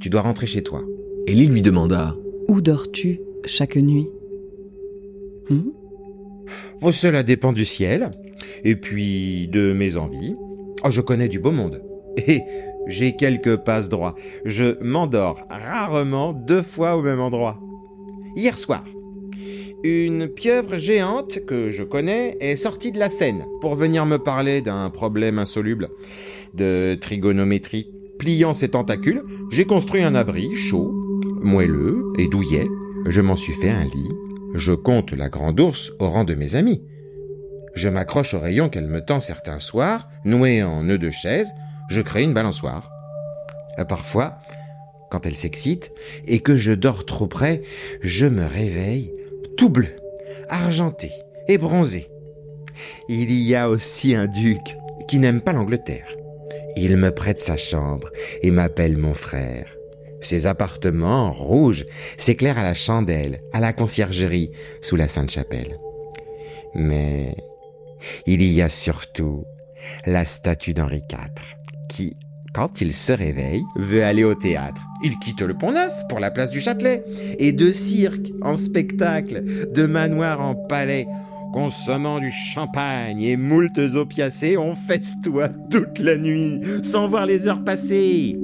Tu 0.00 0.10
dois 0.10 0.22
rentrer 0.22 0.48
chez 0.48 0.64
toi. 0.64 0.82
Ellie 1.28 1.46
lui 1.46 1.62
demanda 1.62 2.16
Où 2.48 2.60
dors-tu 2.60 3.20
chaque 3.44 3.76
nuit? 3.76 4.08
Hmm? 5.48 5.70
Oh, 6.82 6.90
cela 6.90 7.22
dépend 7.22 7.52
du 7.52 7.64
ciel, 7.64 8.10
et 8.64 8.76
puis 8.76 9.48
de 9.48 9.72
mes 9.72 9.96
envies. 9.96 10.36
Oh, 10.84 10.90
je 10.90 11.00
connais 11.00 11.28
du 11.28 11.38
beau 11.38 11.52
monde. 11.52 11.82
Et 12.26 12.42
j'ai 12.86 13.16
quelques 13.16 13.56
passes 13.56 13.88
droits. 13.88 14.14
Je 14.44 14.82
m'endors 14.82 15.40
rarement 15.50 16.32
deux 16.32 16.62
fois 16.62 16.96
au 16.96 17.02
même 17.02 17.20
endroit. 17.20 17.60
Hier 18.36 18.56
soir, 18.56 18.84
une 19.84 20.26
pieuvre 20.28 20.76
géante 20.76 21.44
que 21.46 21.70
je 21.70 21.82
connais 21.82 22.36
est 22.40 22.56
sortie 22.56 22.90
de 22.90 22.98
la 22.98 23.08
Seine 23.08 23.44
pour 23.60 23.74
venir 23.74 24.06
me 24.06 24.18
parler 24.18 24.60
d'un 24.60 24.90
problème 24.90 25.38
insoluble 25.38 25.88
de 26.54 26.96
trigonométrie. 27.00 27.86
Pliant 28.18 28.54
ses 28.54 28.70
tentacules, 28.70 29.22
j'ai 29.50 29.64
construit 29.64 30.02
un 30.02 30.16
abri 30.16 30.56
chaud, 30.56 30.92
moelleux 31.42 32.12
et 32.18 32.26
douillet. 32.26 32.66
Je 33.06 33.20
m'en 33.20 33.36
suis 33.36 33.52
fait 33.52 33.70
un 33.70 33.84
lit. 33.84 34.08
Je 34.54 34.72
compte 34.72 35.12
la 35.12 35.28
grande 35.28 35.60
ours 35.60 35.92
au 36.00 36.08
rang 36.08 36.24
de 36.24 36.34
mes 36.34 36.56
amis. 36.56 36.82
Je 37.74 37.88
m'accroche 37.88 38.34
au 38.34 38.40
rayon 38.40 38.68
qu'elle 38.68 38.86
me 38.86 39.04
tend 39.04 39.20
certains 39.20 39.58
soirs, 39.58 40.08
noué 40.24 40.62
en 40.62 40.82
nœud 40.82 40.98
de 40.98 41.10
chaise, 41.10 41.54
je 41.88 42.00
crée 42.00 42.22
une 42.22 42.34
balançoire. 42.34 42.90
Euh, 43.78 43.84
Parfois, 43.84 44.38
quand 45.10 45.26
elle 45.26 45.34
s'excite 45.34 45.92
et 46.26 46.40
que 46.40 46.56
je 46.56 46.72
dors 46.72 47.06
trop 47.06 47.26
près, 47.26 47.62
je 48.02 48.26
me 48.26 48.44
réveille 48.44 49.12
tout 49.56 49.70
bleu, 49.70 49.96
argenté 50.48 51.10
et 51.48 51.58
bronzé. 51.58 52.08
Il 53.08 53.32
y 53.32 53.54
a 53.54 53.68
aussi 53.68 54.14
un 54.14 54.26
duc 54.26 54.76
qui 55.08 55.18
n'aime 55.18 55.40
pas 55.40 55.52
l'Angleterre. 55.52 56.14
Il 56.76 56.96
me 56.96 57.10
prête 57.10 57.40
sa 57.40 57.56
chambre 57.56 58.10
et 58.42 58.50
m'appelle 58.50 58.96
mon 58.96 59.14
frère. 59.14 59.74
Ses 60.20 60.46
appartements 60.46 61.32
rouges 61.32 61.86
s'éclairent 62.16 62.58
à 62.58 62.62
la 62.62 62.74
chandelle, 62.74 63.40
à 63.52 63.60
la 63.60 63.72
conciergerie, 63.72 64.50
sous 64.80 64.96
la 64.96 65.08
Sainte-Chapelle. 65.08 65.78
Mais 66.74 67.34
il 68.26 68.42
y 68.42 68.62
a 68.62 68.68
surtout 68.68 69.44
la 70.06 70.24
statue 70.24 70.74
d'Henri 70.74 71.02
IV, 71.10 71.56
qui, 71.88 72.16
quand 72.52 72.80
il 72.80 72.94
se 72.94 73.12
réveille, 73.12 73.62
veut 73.76 74.04
aller 74.04 74.24
au 74.24 74.34
théâtre. 74.34 74.82
Il 75.04 75.18
quitte 75.18 75.42
le 75.42 75.54
Pont 75.54 75.72
Neuf 75.72 75.92
pour 76.08 76.20
la 76.20 76.30
place 76.30 76.50
du 76.50 76.60
Châtelet, 76.60 77.04
et 77.38 77.52
de 77.52 77.70
cirque 77.70 78.32
en 78.42 78.54
spectacle, 78.54 79.44
de 79.72 79.86
manoir 79.86 80.40
en 80.40 80.54
palais, 80.54 81.06
consommant 81.52 82.20
du 82.20 82.30
champagne 82.30 83.22
et 83.22 83.36
moultes 83.36 83.78
opiacés, 83.94 84.56
on 84.56 84.74
festoie 84.74 85.48
toute 85.48 85.98
la 85.98 86.16
nuit, 86.16 86.60
sans 86.82 87.08
voir 87.08 87.26
les 87.26 87.48
heures 87.48 87.64
passer. 87.64 88.38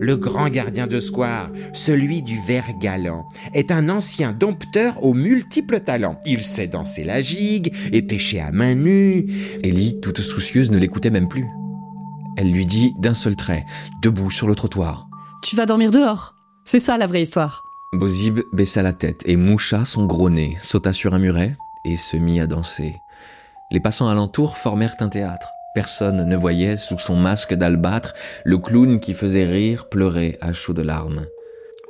Le 0.00 0.16
grand 0.16 0.48
gardien 0.48 0.86
de 0.86 1.00
square, 1.00 1.48
celui 1.72 2.22
du 2.22 2.38
vert 2.46 2.66
galant, 2.80 3.28
est 3.54 3.70
un 3.70 3.88
ancien 3.88 4.32
dompteur 4.32 5.02
aux 5.04 5.14
multiples 5.14 5.80
talents. 5.80 6.20
Il 6.24 6.42
sait 6.42 6.66
danser 6.66 7.04
la 7.04 7.22
gigue 7.22 7.74
et 7.92 8.02
pêcher 8.02 8.40
à 8.40 8.52
main 8.52 8.74
nue. 8.74 9.26
Ellie, 9.62 10.00
toute 10.00 10.20
soucieuse, 10.20 10.70
ne 10.70 10.78
l'écoutait 10.78 11.10
même 11.10 11.28
plus. 11.28 11.46
Elle 12.36 12.52
lui 12.52 12.66
dit 12.66 12.92
d'un 12.98 13.14
seul 13.14 13.36
trait, 13.36 13.64
debout 14.02 14.30
sur 14.30 14.46
le 14.46 14.54
trottoir. 14.54 15.08
Tu 15.42 15.56
vas 15.56 15.66
dormir 15.66 15.90
dehors. 15.90 16.34
C'est 16.64 16.80
ça 16.80 16.98
la 16.98 17.06
vraie 17.06 17.22
histoire. 17.22 17.64
Bozib 17.94 18.40
baissa 18.52 18.82
la 18.82 18.92
tête 18.92 19.22
et 19.24 19.36
moucha 19.36 19.84
son 19.84 20.04
gros 20.04 20.28
nez, 20.28 20.58
sauta 20.62 20.92
sur 20.92 21.14
un 21.14 21.18
muret 21.18 21.56
et 21.84 21.96
se 21.96 22.16
mit 22.16 22.40
à 22.40 22.46
danser. 22.46 22.96
Les 23.70 23.80
passants 23.80 24.08
alentour 24.08 24.56
formèrent 24.56 24.96
un 25.00 25.08
théâtre. 25.08 25.50
Personne 25.74 26.24
ne 26.24 26.36
voyait, 26.36 26.76
sous 26.76 26.98
son 26.98 27.16
masque 27.16 27.54
d'albâtre, 27.54 28.14
le 28.44 28.58
clown 28.58 29.00
qui 29.00 29.14
faisait 29.14 29.44
rire 29.44 29.88
pleurer 29.88 30.38
à 30.40 30.52
chaudes 30.52 30.80
larmes. 30.80 31.26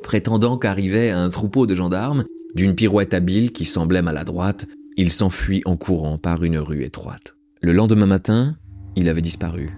Prétendant 0.02 0.59
qu'arrivait 0.59 1.11
un 1.11 1.30
troupeau 1.30 1.66
de 1.66 1.75
gendarmes, 1.75 2.25
d'une 2.54 2.75
pirouette 2.75 3.14
habile 3.14 3.52
qui 3.52 3.64
semblait 3.64 4.02
maladroite, 4.02 4.66
il 4.97 5.12
s'enfuit 5.12 5.62
en 5.64 5.76
courant 5.76 6.18
par 6.18 6.42
une 6.42 6.59
rue 6.59 6.83
étroite. 6.83 7.37
Le 7.61 7.73
lendemain 7.73 8.07
matin, 8.07 8.57
il 8.97 9.09
avait 9.09 9.23
disparu. 9.23 9.68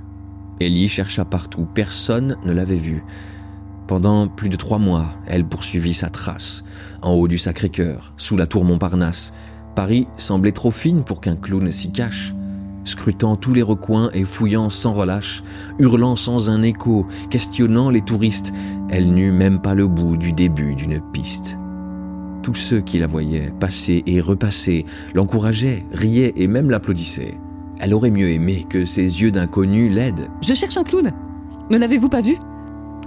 Ellie 0.60 0.88
chercha 0.88 1.24
partout, 1.24 1.66
personne 1.74 2.36
ne 2.44 2.52
l'avait 2.52 2.76
vu. 2.76 3.02
Pendant 3.86 4.28
plus 4.28 4.48
de 4.48 4.56
trois 4.56 4.78
mois, 4.78 5.10
elle 5.26 5.44
poursuivit 5.44 5.94
sa 5.94 6.10
trace, 6.10 6.64
en 7.02 7.12
haut 7.14 7.28
du 7.28 7.38
Sacré-Cœur, 7.38 8.14
sous 8.16 8.36
la 8.36 8.46
tour 8.46 8.64
Montparnasse. 8.64 9.32
Paris 9.74 10.08
semblait 10.16 10.52
trop 10.52 10.70
fine 10.70 11.02
pour 11.02 11.20
qu'un 11.20 11.36
clown 11.36 11.70
s'y 11.72 11.90
cache. 11.90 12.34
Scrutant 12.84 13.36
tous 13.36 13.52
les 13.52 13.62
recoins 13.62 14.10
et 14.14 14.24
fouillant 14.24 14.70
sans 14.70 14.92
relâche, 14.92 15.42
hurlant 15.78 16.16
sans 16.16 16.50
un 16.50 16.62
écho, 16.62 17.06
questionnant 17.28 17.90
les 17.90 18.00
touristes, 18.00 18.52
elle 18.88 19.12
n'eut 19.12 19.32
même 19.32 19.60
pas 19.60 19.74
le 19.74 19.86
bout 19.86 20.16
du 20.16 20.32
début 20.32 20.74
d'une 20.74 21.00
piste. 21.12 21.58
Tous 22.42 22.54
ceux 22.54 22.80
qui 22.80 22.98
la 22.98 23.06
voyaient 23.06 23.52
passer 23.60 24.02
et 24.06 24.20
repasser 24.20 24.86
l'encourageaient, 25.14 25.84
riaient 25.92 26.32
et 26.36 26.46
même 26.46 26.70
l'applaudissaient. 26.70 27.38
Elle 27.78 27.94
aurait 27.94 28.10
mieux 28.10 28.30
aimé 28.30 28.66
que 28.68 28.84
ses 28.84 29.22
yeux 29.22 29.30
d'inconnu 29.30 29.88
l'aident. 29.88 30.28
Je 30.42 30.54
cherche 30.54 30.76
un 30.76 30.84
clown. 30.84 31.12
Ne 31.70 31.76
l'avez-vous 31.78 32.08
pas 32.08 32.22
vu? 32.22 32.36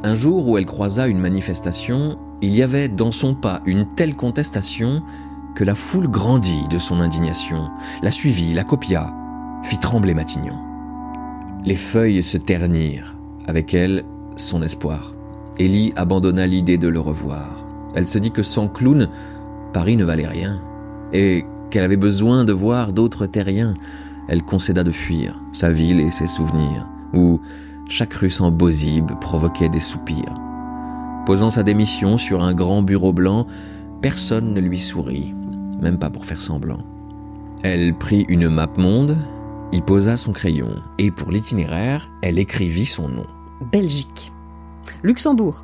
Un 0.04 0.16
jour 0.16 0.48
où 0.48 0.58
elle 0.58 0.66
croisa 0.66 1.08
une 1.08 1.20
manifestation, 1.20 2.18
il 2.42 2.54
y 2.54 2.62
avait 2.62 2.90
dans 2.90 3.12
son 3.12 3.36
pas 3.36 3.62
une 3.66 3.86
telle 3.96 4.16
contestation 4.16 5.02
que 5.56 5.64
la 5.64 5.76
foule 5.76 6.08
grandit 6.08 6.68
de 6.70 6.80
son 6.80 7.00
indignation, 7.00 7.70
la 8.02 8.12
suivit, 8.12 8.54
la 8.54 8.64
copia, 8.64 9.14
fit 9.64 9.78
trembler 9.78 10.14
Matignon. 10.14 10.58
Les 11.66 11.76
feuilles 11.76 12.24
se 12.24 12.38
ternirent, 12.38 13.16
avec 13.48 13.74
elles 13.74 14.04
son 14.36 14.62
espoir. 14.64 15.14
Ellie 15.60 15.94
abandonna 15.96 16.48
l'idée 16.48 16.78
de 16.78 16.88
le 16.88 17.00
revoir. 17.00 17.56
Elle 17.96 18.08
se 18.08 18.18
dit 18.18 18.32
que 18.32 18.44
sans 18.44 18.68
clown, 18.68 19.08
Paris 19.72 19.96
ne 19.96 20.06
valait 20.06 20.28
rien, 20.28 20.62
et 21.14 21.46
qu'elle 21.70 21.84
avait 21.84 21.98
besoin 21.98 22.44
de 22.44 22.54
voir 22.54 22.92
d'autres 22.92 23.28
terriens. 23.28 23.76
Elle 24.28 24.44
concéda 24.44 24.84
de 24.84 24.92
fuir 24.92 25.40
sa 25.52 25.70
ville 25.70 26.00
et 26.00 26.10
ses 26.10 26.28
souvenirs, 26.28 26.88
où 27.14 27.40
chaque 27.88 28.14
rue 28.14 28.30
sans 28.30 28.52
Bozib 28.52 29.12
provoquait 29.22 29.70
des 29.70 29.80
soupirs. 29.80 30.40
Posant 31.26 31.50
sa 31.50 31.64
démission 31.64 32.18
sur 32.18 32.44
un 32.44 32.54
grand 32.54 32.82
bureau 32.82 33.14
blanc, 33.14 33.46
personne 34.02 34.54
ne 34.54 34.60
lui 34.60 34.80
sourit, 34.80 35.34
même 35.82 36.00
pas 36.00 36.10
pour 36.10 36.26
faire 36.26 36.42
semblant. 36.42 36.80
Elle 37.64 37.94
prit 37.98 38.26
une 38.30 38.50
map 38.50 38.70
monde, 38.78 39.18
y 39.72 39.82
posa 39.82 40.18
son 40.18 40.34
crayon, 40.34 40.70
et 40.98 41.12
pour 41.12 41.32
l'itinéraire, 41.32 42.10
elle 42.22 42.40
écrivit 42.40 42.86
son 42.86 43.08
nom. 43.08 43.26
Belgique, 43.72 44.32
Luxembourg, 45.02 45.64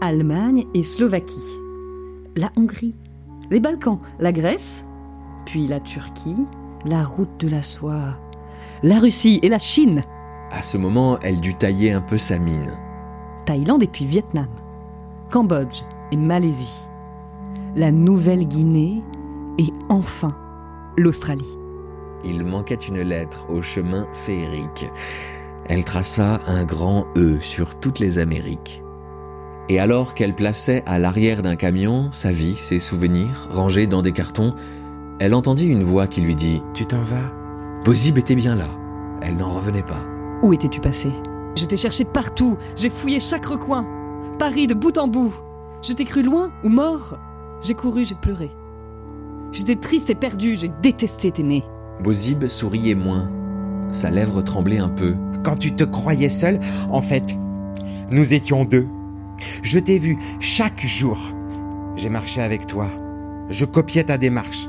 Allemagne 0.00 0.66
et 0.74 0.82
Slovaquie, 0.82 1.52
la 2.36 2.50
Hongrie, 2.56 2.96
les 3.50 3.60
Balkans, 3.60 4.00
la 4.18 4.32
Grèce, 4.32 4.84
puis 5.46 5.66
la 5.66 5.80
Turquie, 5.80 6.46
la 6.84 7.04
route 7.04 7.38
de 7.38 7.48
la 7.48 7.62
soie, 7.62 8.18
la 8.82 8.98
Russie 8.98 9.38
et 9.42 9.48
la 9.48 9.58
Chine, 9.58 10.02
À 10.50 10.60
ce 10.60 10.76
moment, 10.76 11.18
elle 11.22 11.40
dut 11.40 11.54
tailler 11.54 11.92
un 11.92 12.00
peu 12.00 12.18
sa 12.18 12.38
mine. 12.38 12.72
Thaïlande 13.46 13.82
et 13.82 13.86
puis 13.86 14.04
Vietnam, 14.04 14.48
Cambodge 15.30 15.82
et 16.10 16.16
Malaisie, 16.16 16.88
la 17.76 17.90
Nouvelle-Guinée 17.90 19.02
et 19.58 19.72
enfin 19.88 20.34
l'Australie. 20.96 21.58
Il 22.24 22.44
manquait 22.44 22.74
une 22.74 23.00
lettre 23.00 23.46
au 23.48 23.62
chemin 23.62 24.06
féerique. 24.12 24.86
Elle 25.66 25.84
traça 25.84 26.40
un 26.46 26.64
grand 26.64 27.06
E 27.16 27.40
sur 27.40 27.78
toutes 27.78 27.98
les 27.98 28.18
Amériques. 28.18 28.82
Et 29.68 29.78
alors 29.78 30.14
qu'elle 30.14 30.34
plaçait 30.34 30.82
à 30.86 30.98
l'arrière 30.98 31.42
d'un 31.42 31.56
camion 31.56 32.10
sa 32.12 32.32
vie, 32.32 32.54
ses 32.54 32.78
souvenirs, 32.78 33.48
rangés 33.50 33.86
dans 33.86 34.02
des 34.02 34.12
cartons, 34.12 34.54
elle 35.18 35.34
entendit 35.34 35.66
une 35.66 35.84
voix 35.84 36.06
qui 36.06 36.20
lui 36.20 36.34
dit 36.34 36.62
Tu 36.74 36.84
t'en 36.84 37.02
vas? 37.02 37.32
Bozib 37.84 38.18
était 38.18 38.34
bien 38.34 38.54
là. 38.54 38.66
Elle 39.20 39.36
n'en 39.36 39.50
revenait 39.50 39.82
pas. 39.82 40.00
Où 40.42 40.52
étais-tu 40.52 40.80
passé? 40.80 41.12
Je 41.56 41.64
t'ai 41.64 41.76
cherché 41.76 42.04
partout, 42.04 42.56
j'ai 42.76 42.90
fouillé 42.90 43.20
chaque 43.20 43.46
recoin. 43.46 43.86
Paris 44.38 44.66
de 44.66 44.74
bout 44.74 44.98
en 44.98 45.06
bout. 45.06 45.32
Je 45.82 45.92
t'ai 45.92 46.04
cru 46.04 46.22
loin 46.22 46.50
ou 46.64 46.68
mort? 46.68 47.18
J'ai 47.60 47.74
couru, 47.74 48.04
j'ai 48.04 48.14
pleuré. 48.14 48.50
J'étais 49.52 49.76
triste 49.76 50.08
et 50.08 50.14
perdue, 50.14 50.56
j'ai 50.56 50.70
détesté 50.80 51.30
t'aimer. 51.30 51.62
Bozib 52.02 52.46
souriait 52.46 52.94
moins. 52.94 53.30
Sa 53.90 54.10
lèvre 54.10 54.42
tremblait 54.42 54.78
un 54.78 54.88
peu. 54.88 55.14
Quand 55.44 55.56
tu 55.56 55.74
te 55.74 55.84
croyais 55.84 56.30
seul, 56.30 56.58
en 56.90 57.02
fait, 57.02 57.36
nous 58.10 58.32
étions 58.32 58.64
deux. 58.64 58.88
Je 59.62 59.78
t'ai 59.78 59.98
vu 59.98 60.16
chaque 60.40 60.80
jour. 60.80 61.18
J'ai 61.96 62.08
marché 62.08 62.40
avec 62.40 62.66
toi. 62.66 62.88
Je 63.50 63.66
copiais 63.66 64.04
ta 64.04 64.16
démarche. 64.16 64.68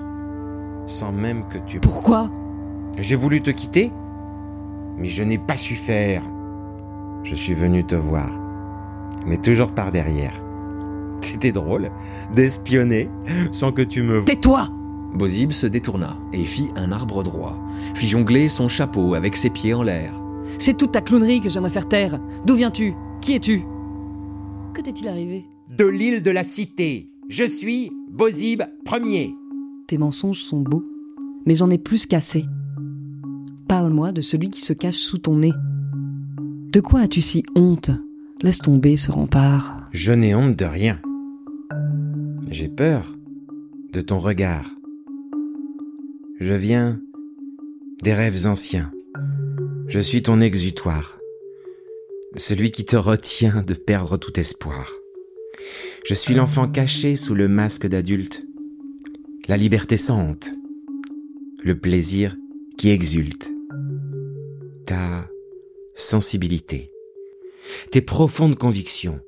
Sans 0.86 1.14
même 1.14 1.48
que 1.48 1.58
tu... 1.60 1.80
Pourquoi? 1.80 2.30
J'ai 3.00 3.16
voulu 3.16 3.42
te 3.42 3.52
quitter, 3.52 3.92
mais 4.98 5.08
je 5.08 5.24
n'ai 5.24 5.38
pas 5.38 5.58
su 5.58 5.76
faire. 5.76 6.22
Je 7.24 7.36
suis 7.36 7.54
venu 7.54 7.86
te 7.86 7.96
voir, 7.96 8.30
mais 9.26 9.38
toujours 9.38 9.72
par 9.72 9.92
derrière. 9.92 10.34
C'était 11.24 11.52
drôle 11.52 11.90
d'espionner 12.36 13.10
sans 13.52 13.72
que 13.72 13.82
tu 13.82 14.04
me... 14.04 14.24
Tais-toi 14.24 14.70
Bozib 15.16 15.52
se 15.52 15.68
détourna 15.68 16.18
et 16.34 16.44
fit 16.44 16.72
un 16.76 16.92
arbre 16.92 17.24
droit, 17.24 17.64
fit 17.94 18.08
jongler 18.08 18.50
son 18.50 18.68
chapeau 18.68 19.14
avec 19.14 19.36
ses 19.36 19.52
pieds 19.52 19.74
en 19.74 19.84
l'air. 19.84 20.14
C'est 20.58 20.76
toute 20.76 20.92
ta 20.92 21.02
clownerie 21.02 21.40
que 21.40 21.50
j'aimerais 21.50 21.70
faire 21.70 21.88
taire. 21.88 22.20
D'où 22.46 22.56
viens-tu? 22.56 22.94
Qui 23.22 23.36
es-tu? 23.36 23.64
Que 24.74 24.82
t'est-il 24.82 25.08
arrivé? 25.08 25.46
De 25.78 25.86
l'île 25.86 26.24
de 26.24 26.32
la 26.32 26.44
Cité. 26.44 27.10
Je 27.30 27.44
suis 27.44 27.92
Bozib 28.12 28.64
Premier. 28.86 29.36
Tes 29.88 29.98
mensonges 29.98 30.42
sont 30.42 30.62
beaux, 30.62 30.84
mais 31.46 31.56
j'en 31.56 31.70
ai 31.70 31.78
plus 31.78 32.06
qu'assez. 32.06 32.46
Parle-moi 33.68 34.12
de 34.12 34.22
celui 34.22 34.50
qui 34.50 34.62
se 34.62 34.74
cache 34.74 34.98
sous 34.98 35.20
ton 35.20 35.38
nez. 35.38 35.54
De 36.72 36.80
quoi 36.80 37.02
as-tu 37.02 37.22
si 37.22 37.44
honte? 37.56 37.92
Laisse 38.42 38.58
tomber 38.58 38.98
ce 38.98 39.12
rempart. 39.12 39.78
Je 39.92 40.12
n'ai 40.12 40.34
honte 40.36 40.56
de 40.56 40.66
rien. 40.66 41.00
J'ai 42.54 42.70
peur 42.70 43.12
de 43.94 44.00
ton 44.00 44.20
regard. 44.20 44.70
Je 46.40 46.54
viens 46.54 47.02
des 48.04 48.14
rêves 48.14 48.46
anciens. 48.46 48.92
Je 49.88 50.00
suis 50.00 50.22
ton 50.22 50.40
exutoire. 50.40 51.18
Celui 52.36 52.70
qui 52.70 52.86
te 52.86 52.96
retient 52.96 53.64
de 53.64 53.74
perdre 53.74 54.18
tout 54.18 54.40
espoir. 54.40 54.88
Je 56.06 56.14
suis 56.14 56.36
l'enfant 56.36 56.68
caché 56.68 57.16
sous 57.16 57.34
le 57.34 57.48
masque 57.48 57.88
d'adulte. 57.88 58.46
La 59.48 59.58
liberté 59.58 59.98
sans 59.98 60.22
honte. 60.22 60.54
Le 61.64 61.76
plaisir 61.76 62.38
qui 62.78 62.92
exulte. 62.92 63.52
Ta 64.86 65.28
sensibilité. 65.96 66.92
Tes 67.90 68.04
profondes 68.04 68.60
convictions. 68.60 69.22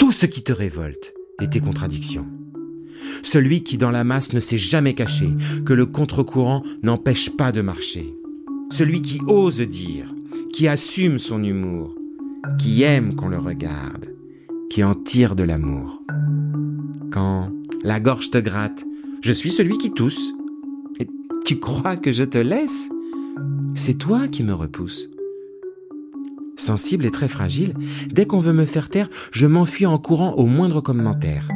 Tout 0.00 0.10
ce 0.10 0.26
qui 0.26 0.42
te 0.42 0.52
révolte 0.52 1.14
et 1.40 1.48
tes 1.48 1.60
contradictions. 1.60 2.26
Celui 3.22 3.62
qui 3.62 3.78
dans 3.78 3.90
la 3.90 4.04
masse 4.04 4.32
ne 4.32 4.40
s'est 4.40 4.58
jamais 4.58 4.94
caché, 4.94 5.28
que 5.64 5.72
le 5.72 5.86
contre-courant 5.86 6.62
n'empêche 6.82 7.30
pas 7.30 7.52
de 7.52 7.60
marcher. 7.60 8.14
Celui 8.70 9.02
qui 9.02 9.20
ose 9.26 9.60
dire, 9.60 10.14
qui 10.52 10.68
assume 10.68 11.18
son 11.18 11.42
humour, 11.42 11.94
qui 12.58 12.82
aime 12.82 13.14
qu'on 13.14 13.28
le 13.28 13.38
regarde, 13.38 14.06
qui 14.70 14.82
en 14.82 14.94
tire 14.94 15.36
de 15.36 15.44
l'amour. 15.44 16.02
Quand 17.10 17.50
la 17.84 18.00
gorge 18.00 18.30
te 18.30 18.38
gratte, 18.38 18.84
je 19.22 19.32
suis 19.32 19.50
celui 19.50 19.78
qui 19.78 19.92
tousse. 19.92 20.32
Et 20.98 21.06
tu 21.44 21.58
crois 21.58 21.96
que 21.96 22.12
je 22.12 22.24
te 22.24 22.38
laisse? 22.38 22.88
C'est 23.74 23.98
toi 23.98 24.28
qui 24.28 24.42
me 24.42 24.52
repousse. 24.54 25.08
Sensible 26.56 27.06
et 27.06 27.10
très 27.10 27.28
fragile, 27.28 27.74
dès 28.10 28.26
qu'on 28.26 28.38
veut 28.38 28.52
me 28.52 28.66
faire 28.66 28.88
taire, 28.88 29.08
je 29.32 29.46
m'enfuis 29.46 29.86
en 29.86 29.98
courant 29.98 30.34
au 30.34 30.46
moindre 30.46 30.80
commentaire. 30.80 31.48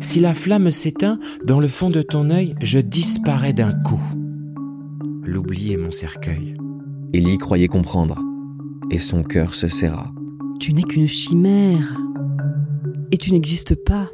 Si 0.00 0.20
la 0.20 0.34
flamme 0.34 0.70
s'éteint, 0.70 1.18
dans 1.44 1.60
le 1.60 1.68
fond 1.68 1.90
de 1.90 2.02
ton 2.02 2.30
œil, 2.30 2.54
je 2.62 2.78
disparais 2.78 3.52
d'un 3.52 3.72
coup. 3.72 4.02
L'oubli 5.24 5.72
est 5.72 5.76
mon 5.76 5.90
cercueil. 5.90 6.56
Élie 7.12 7.38
croyait 7.38 7.68
comprendre, 7.68 8.18
et 8.90 8.98
son 8.98 9.22
cœur 9.22 9.54
se 9.54 9.66
serra. 9.66 10.10
Tu 10.60 10.72
n'es 10.72 10.82
qu'une 10.82 11.08
chimère. 11.08 12.00
Et 13.10 13.16
tu 13.16 13.32
n'existes 13.32 13.74
pas. 13.74 14.10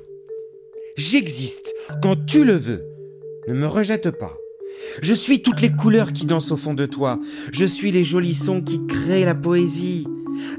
J'existe 0.96 1.74
quand 2.02 2.26
tu 2.26 2.44
le 2.44 2.54
veux. 2.54 2.82
Ne 3.46 3.54
me 3.54 3.66
rejette 3.66 4.10
pas. 4.10 4.36
Je 5.02 5.14
suis 5.14 5.42
toutes 5.42 5.60
les 5.60 5.70
couleurs 5.70 6.12
qui 6.12 6.26
dansent 6.26 6.50
au 6.50 6.56
fond 6.56 6.74
de 6.74 6.86
toi. 6.86 7.18
Je 7.52 7.64
suis 7.64 7.92
les 7.92 8.04
jolis 8.04 8.34
sons 8.34 8.60
qui 8.60 8.84
créent 8.86 9.24
la 9.24 9.34
poésie. 9.34 10.06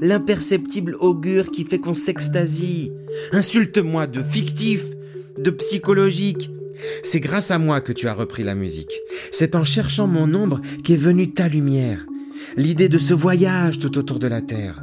L'imperceptible 0.00 0.96
augure 1.00 1.50
qui 1.50 1.64
fait 1.64 1.78
qu'on 1.78 1.94
s'extasie. 1.94 2.90
Insulte-moi 3.32 4.06
de 4.06 4.22
fictif, 4.22 4.84
de 5.42 5.50
psychologique. 5.50 6.50
C'est 7.02 7.20
grâce 7.20 7.50
à 7.50 7.58
moi 7.58 7.80
que 7.80 7.92
tu 7.92 8.08
as 8.08 8.14
repris 8.14 8.42
la 8.42 8.54
musique. 8.54 9.00
C'est 9.32 9.54
en 9.54 9.64
cherchant 9.64 10.06
mon 10.06 10.32
ombre 10.34 10.60
qu'est 10.84 10.96
venue 10.96 11.30
ta 11.32 11.48
lumière. 11.48 12.06
L'idée 12.56 12.88
de 12.88 12.98
ce 12.98 13.14
voyage 13.14 13.78
tout 13.78 13.98
autour 13.98 14.18
de 14.18 14.26
la 14.26 14.40
terre. 14.40 14.82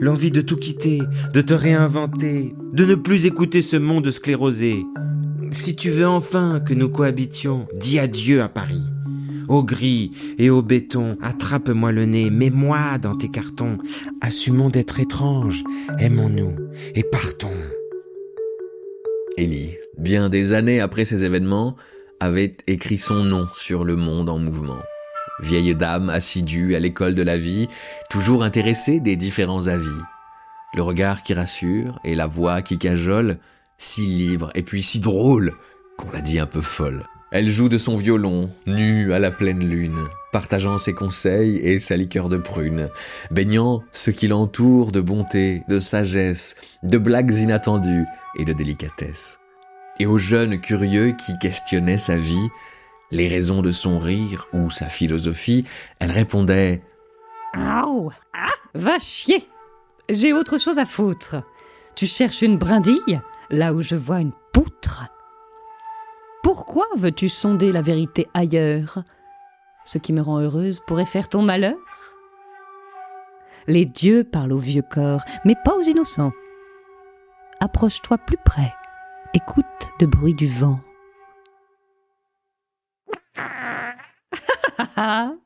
L'envie 0.00 0.30
de 0.30 0.40
tout 0.40 0.56
quitter, 0.56 1.00
de 1.32 1.40
te 1.40 1.54
réinventer, 1.54 2.54
de 2.72 2.84
ne 2.84 2.94
plus 2.94 3.26
écouter 3.26 3.62
ce 3.62 3.76
monde 3.76 4.10
sclérosé. 4.10 4.84
Si 5.50 5.76
tu 5.76 5.90
veux 5.90 6.06
enfin 6.06 6.60
que 6.60 6.74
nous 6.74 6.88
cohabitions, 6.88 7.66
dis 7.74 7.98
adieu 7.98 8.42
à 8.42 8.48
Paris. 8.48 8.82
Au 9.48 9.62
gris 9.62 10.12
et 10.38 10.50
au 10.50 10.62
béton, 10.62 11.16
attrape-moi 11.20 11.92
le 11.92 12.06
nez, 12.06 12.30
mets-moi 12.30 12.98
dans 12.98 13.16
tes 13.16 13.28
cartons. 13.28 13.78
Assumons 14.20 14.70
d'être 14.70 15.00
étranges, 15.00 15.64
aimons-nous 15.98 16.56
et 16.94 17.02
partons. 17.02 17.50
Élie, 19.38 19.76
bien 19.96 20.28
des 20.28 20.52
années 20.52 20.80
après 20.80 21.06
ces 21.06 21.24
événements, 21.24 21.76
avait 22.20 22.56
écrit 22.66 22.98
son 22.98 23.24
nom 23.24 23.48
sur 23.54 23.82
le 23.82 23.96
monde 23.96 24.28
en 24.28 24.38
mouvement. 24.38 24.78
Vieille 25.40 25.74
dame 25.74 26.10
assidue 26.10 26.74
à 26.74 26.80
l'école 26.80 27.14
de 27.14 27.22
la 27.22 27.38
vie, 27.38 27.66
toujours 28.10 28.44
intéressée 28.44 29.00
des 29.00 29.16
différents 29.16 29.68
avis. 29.68 29.88
Le 30.74 30.82
regard 30.82 31.22
qui 31.22 31.32
rassure 31.32 31.98
et 32.04 32.14
la 32.14 32.26
voix 32.26 32.60
qui 32.60 32.78
cajole, 32.78 33.38
si 33.78 34.06
libre 34.06 34.50
et 34.54 34.62
puis 34.62 34.82
si 34.82 35.00
drôle 35.00 35.54
qu'on 35.96 36.10
l'a 36.10 36.20
dit 36.20 36.38
un 36.38 36.46
peu 36.46 36.60
folle. 36.60 37.06
Elle 37.34 37.48
joue 37.48 37.70
de 37.70 37.78
son 37.78 37.96
violon, 37.96 38.50
nue 38.66 39.14
à 39.14 39.18
la 39.18 39.30
pleine 39.30 39.66
lune, 39.66 40.04
partageant 40.32 40.76
ses 40.76 40.92
conseils 40.92 41.56
et 41.56 41.78
sa 41.78 41.96
liqueur 41.96 42.28
de 42.28 42.36
prune, 42.36 42.90
baignant 43.30 43.82
ce 43.90 44.10
qui 44.10 44.28
l'entoure 44.28 44.92
de 44.92 45.00
bonté, 45.00 45.62
de 45.66 45.78
sagesse, 45.78 46.56
de 46.82 46.98
blagues 46.98 47.32
inattendues 47.32 48.04
et 48.36 48.44
de 48.44 48.52
délicatesse. 48.52 49.38
Et 49.98 50.04
aux 50.04 50.18
jeunes 50.18 50.60
curieux 50.60 51.12
qui 51.12 51.38
questionnaient 51.38 51.96
sa 51.96 52.18
vie, 52.18 52.48
les 53.10 53.28
raisons 53.28 53.62
de 53.62 53.70
son 53.70 53.98
rire 53.98 54.46
ou 54.52 54.68
sa 54.68 54.90
philosophie, 54.90 55.64
elle 56.00 56.10
répondait 56.10 56.82
Aouh 57.54 58.10
Ah 58.34 58.52
Va 58.74 58.98
chier 58.98 59.42
J'ai 60.10 60.34
autre 60.34 60.58
chose 60.58 60.78
à 60.78 60.84
foutre. 60.84 61.36
Tu 61.94 62.06
cherches 62.06 62.42
une 62.42 62.58
brindille 62.58 63.20
là 63.48 63.72
où 63.72 63.80
je 63.80 63.96
vois 63.96 64.20
une 64.20 64.32
poutre 64.52 65.04
Pourquoi 66.54 66.84
veux-tu 66.96 67.30
sonder 67.30 67.72
la 67.72 67.80
vérité 67.80 68.26
ailleurs? 68.34 69.02
Ce 69.86 69.96
qui 69.96 70.12
me 70.12 70.20
rend 70.20 70.38
heureuse 70.38 70.80
pourrait 70.86 71.06
faire 71.06 71.30
ton 71.30 71.40
malheur? 71.40 71.78
Les 73.66 73.86
dieux 73.86 74.22
parlent 74.22 74.52
aux 74.52 74.58
vieux 74.58 74.82
corps, 74.82 75.22
mais 75.46 75.54
pas 75.64 75.74
aux 75.74 75.80
innocents. 75.80 76.32
Approche-toi 77.60 78.18
plus 78.18 78.36
près. 78.44 78.70
Écoute 79.32 79.64
le 79.98 80.06
bruit 80.06 80.34
du 80.34 80.46
vent. 80.46 80.78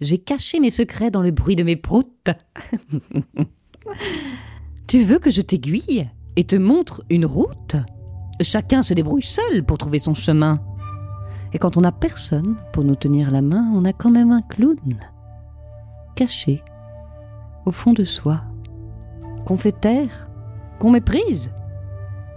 J'ai 0.00 0.18
caché 0.18 0.58
mes 0.58 0.70
secrets 0.70 1.12
dans 1.12 1.22
le 1.22 1.30
bruit 1.30 1.54
de 1.54 1.62
mes 1.62 1.76
proutes. 1.76 2.28
tu 4.88 4.98
veux 5.04 5.20
que 5.20 5.30
je 5.30 5.42
t'aiguille 5.42 6.10
et 6.34 6.42
te 6.42 6.56
montre 6.56 7.04
une 7.08 7.24
route? 7.24 7.76
Chacun 8.40 8.82
se 8.82 8.94
débrouille 8.94 9.22
seul 9.22 9.64
pour 9.64 9.78
trouver 9.78 9.98
son 9.98 10.14
chemin. 10.14 10.60
Et 11.52 11.58
quand 11.58 11.76
on 11.76 11.80
n'a 11.80 11.92
personne 11.92 12.56
pour 12.72 12.84
nous 12.84 12.94
tenir 12.94 13.30
la 13.30 13.42
main, 13.42 13.70
on 13.74 13.84
a 13.84 13.92
quand 13.92 14.10
même 14.10 14.30
un 14.30 14.42
clown. 14.42 14.76
Caché, 16.14 16.62
au 17.66 17.72
fond 17.72 17.92
de 17.92 18.04
soi, 18.04 18.42
qu'on 19.44 19.56
fait 19.56 19.80
taire, 19.80 20.28
qu'on 20.78 20.90
méprise 20.90 21.52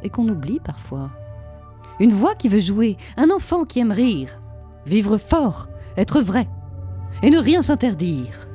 et 0.02 0.10
qu'on 0.10 0.28
oublie 0.28 0.60
parfois. 0.60 1.12
Une 2.00 2.12
voix 2.12 2.34
qui 2.34 2.50
veut 2.50 2.60
jouer, 2.60 2.98
un 3.18 3.30
enfant 3.30 3.64
qui 3.66 3.80
aime 3.80 3.92
rire, 3.92 4.42
vivre 4.88 5.18
fort, 5.18 5.68
être 5.98 6.20
vrai, 6.20 6.48
et 7.22 7.30
ne 7.30 7.38
rien 7.38 7.62
s'interdire. 7.62 8.48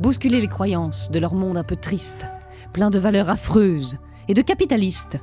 Bousculer 0.00 0.40
les 0.40 0.48
croyances 0.48 1.10
de 1.10 1.18
leur 1.18 1.34
monde 1.34 1.58
un 1.58 1.64
peu 1.64 1.76
triste, 1.76 2.26
plein 2.72 2.90
de 2.90 2.98
valeurs 2.98 3.28
affreuses 3.28 3.98
et 4.28 4.34
de 4.34 4.42
capitalistes. 4.42 5.18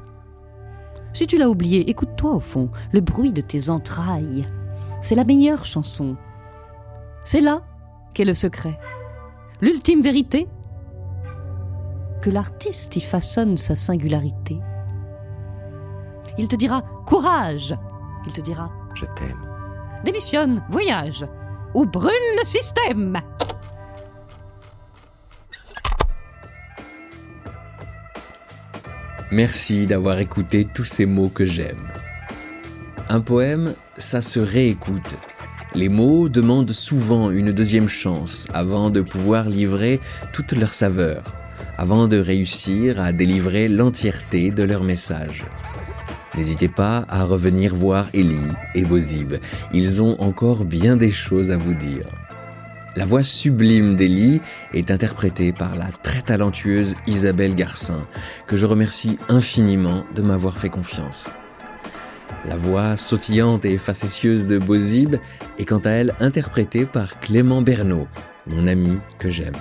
Si 1.14 1.28
tu 1.28 1.38
l'as 1.38 1.50
oublié, 1.50 1.90
écoute-toi 1.90 2.32
au 2.32 2.40
fond, 2.40 2.70
le 2.92 3.00
bruit 3.02 3.34
de 3.34 3.42
tes 3.42 3.70
entrailles. 3.70 4.48
C'est 5.02 5.16
la 5.16 5.24
meilleure 5.26 5.64
chanson. 5.66 6.18
C'est 7.24 7.42
là 7.42 7.62
qu'est 8.14 8.26
le 8.26 8.34
secret. 8.34 8.80
L'ultime 9.62 10.02
vérité 10.02 10.48
Que 12.22 12.30
l'artiste 12.30 12.96
y 12.96 13.02
façonne 13.02 13.58
sa 13.58 13.76
singularité. 13.76 14.60
Il 16.38 16.48
te 16.48 16.56
dira 16.56 16.82
courage. 17.06 17.76
Il 18.26 18.34
te 18.34 18.42
dira 18.42 18.72
Je 18.96 19.06
t'aime. 19.06 19.46
démissionne, 20.04 20.64
voyage. 20.70 21.26
Ou 21.76 21.86
brûle 21.86 22.12
le 22.40 22.46
système. 22.46 23.20
Merci 29.34 29.88
d'avoir 29.88 30.20
écouté 30.20 30.68
tous 30.72 30.86
ces 30.86 31.08
mots 31.08 31.28
que 31.28 31.44
j'aime. 31.44 31.90
Un 33.10 33.20
poème, 33.20 33.74
ça 33.98 34.22
se 34.22 34.40
réécoute. 34.40 35.16
Les 35.74 35.90
mots 35.90 36.30
demandent 36.30 36.72
souvent 36.72 37.32
une 37.32 37.52
deuxième 37.52 37.90
chance 37.90 38.48
avant 38.54 38.92
de 38.92 39.02
pouvoir 39.02 39.50
livrer 39.50 40.00
toute 40.34 40.52
leur 40.52 40.76
saveur, 40.76 41.24
avant 41.80 42.08
de 42.08 42.18
réussir 42.18 43.02
à 43.02 43.12
délivrer 43.12 43.68
l'entièreté 43.70 44.52
de 44.52 44.62
leur 44.62 44.84
message. 44.84 45.44
N'hésitez 46.36 46.68
pas 46.68 47.08
à 47.10 47.24
revenir 47.24 47.74
voir 47.74 48.10
Ellie 48.14 48.38
et 48.76 48.84
Bozib. 48.84 49.38
Ils 49.74 50.00
ont 50.00 50.16
encore 50.22 50.64
bien 50.64 50.96
des 50.96 51.10
choses 51.10 51.50
à 51.50 51.58
vous 51.58 51.74
dire. 51.74 52.06
La 52.96 53.06
voix 53.06 53.24
sublime 53.24 53.96
d'Ellie 53.96 54.40
est 54.76 54.92
interprétée 54.92 55.52
par 55.52 55.76
la 55.76 55.88
très 56.04 56.22
talentueuse 56.22 56.96
Isabelle 57.08 57.56
Garcin, 57.56 58.06
que 58.46 58.56
je 58.56 58.68
remercie 58.68 59.18
infiniment 59.30 60.04
de 60.16 60.22
m'avoir 60.22 60.60
fait 60.60 60.70
confiance. 60.70 61.28
La 62.46 62.56
voix 62.56 62.96
sautillante 62.96 63.66
et 63.66 63.80
facétieuse 63.80 64.46
de 64.46 64.60
Bozib 64.60 65.16
est 65.58 65.66
quant 65.66 65.80
à 65.80 65.90
elle 65.90 66.14
interprétée 66.20 66.86
par 66.86 67.20
Clément 67.20 67.64
Bernot, 67.64 68.08
mon 68.46 68.68
ami 68.68 69.00
que 69.18 69.30
j'aime. 69.30 69.58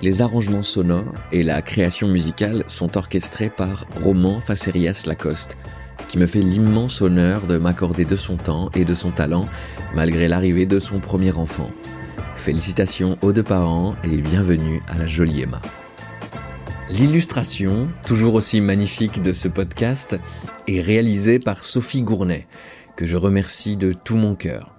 Les 0.00 0.22
arrangements 0.22 0.62
sonores 0.62 1.12
et 1.32 1.42
la 1.42 1.60
création 1.60 2.08
musicale 2.08 2.64
sont 2.66 2.96
orchestrés 2.96 3.50
par 3.50 3.84
Roman 4.00 4.40
Facerias 4.40 5.02
Lacoste, 5.06 5.58
qui 6.08 6.16
me 6.16 6.26
fait 6.26 6.40
l'immense 6.40 7.02
honneur 7.02 7.42
de 7.42 7.58
m'accorder 7.58 8.06
de 8.06 8.16
son 8.16 8.36
temps 8.36 8.70
et 8.74 8.86
de 8.86 8.94
son 8.94 9.10
talent 9.10 9.46
malgré 9.94 10.28
l'arrivée 10.28 10.64
de 10.64 10.78
son 10.78 10.98
premier 10.98 11.32
enfant. 11.32 11.70
Félicitations 12.48 13.18
aux 13.20 13.34
deux 13.34 13.42
parents 13.42 13.94
et 14.04 14.16
bienvenue 14.22 14.80
à 14.88 14.96
la 14.96 15.06
jolie 15.06 15.42
Emma. 15.42 15.60
L'illustration, 16.88 17.90
toujours 18.06 18.32
aussi 18.32 18.62
magnifique 18.62 19.20
de 19.20 19.34
ce 19.34 19.48
podcast, 19.48 20.18
est 20.66 20.80
réalisée 20.80 21.40
par 21.40 21.62
Sophie 21.62 22.00
Gournay, 22.00 22.46
que 22.96 23.04
je 23.04 23.18
remercie 23.18 23.76
de 23.76 23.92
tout 23.92 24.16
mon 24.16 24.34
cœur. 24.34 24.74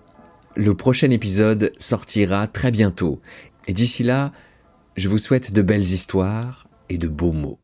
Le 0.56 0.74
prochain 0.74 1.12
épisode 1.12 1.72
sortira 1.78 2.48
très 2.48 2.72
bientôt, 2.72 3.22
et 3.68 3.74
d'ici 3.74 4.02
là, 4.02 4.32
je 4.98 5.08
vous 5.08 5.20
souhaite 5.20 5.54
de 5.54 5.62
belles 5.62 5.82
histoires 5.82 6.68
et 6.90 6.98
de 6.98 7.08
beaux 7.08 7.34
mots. 7.34 7.59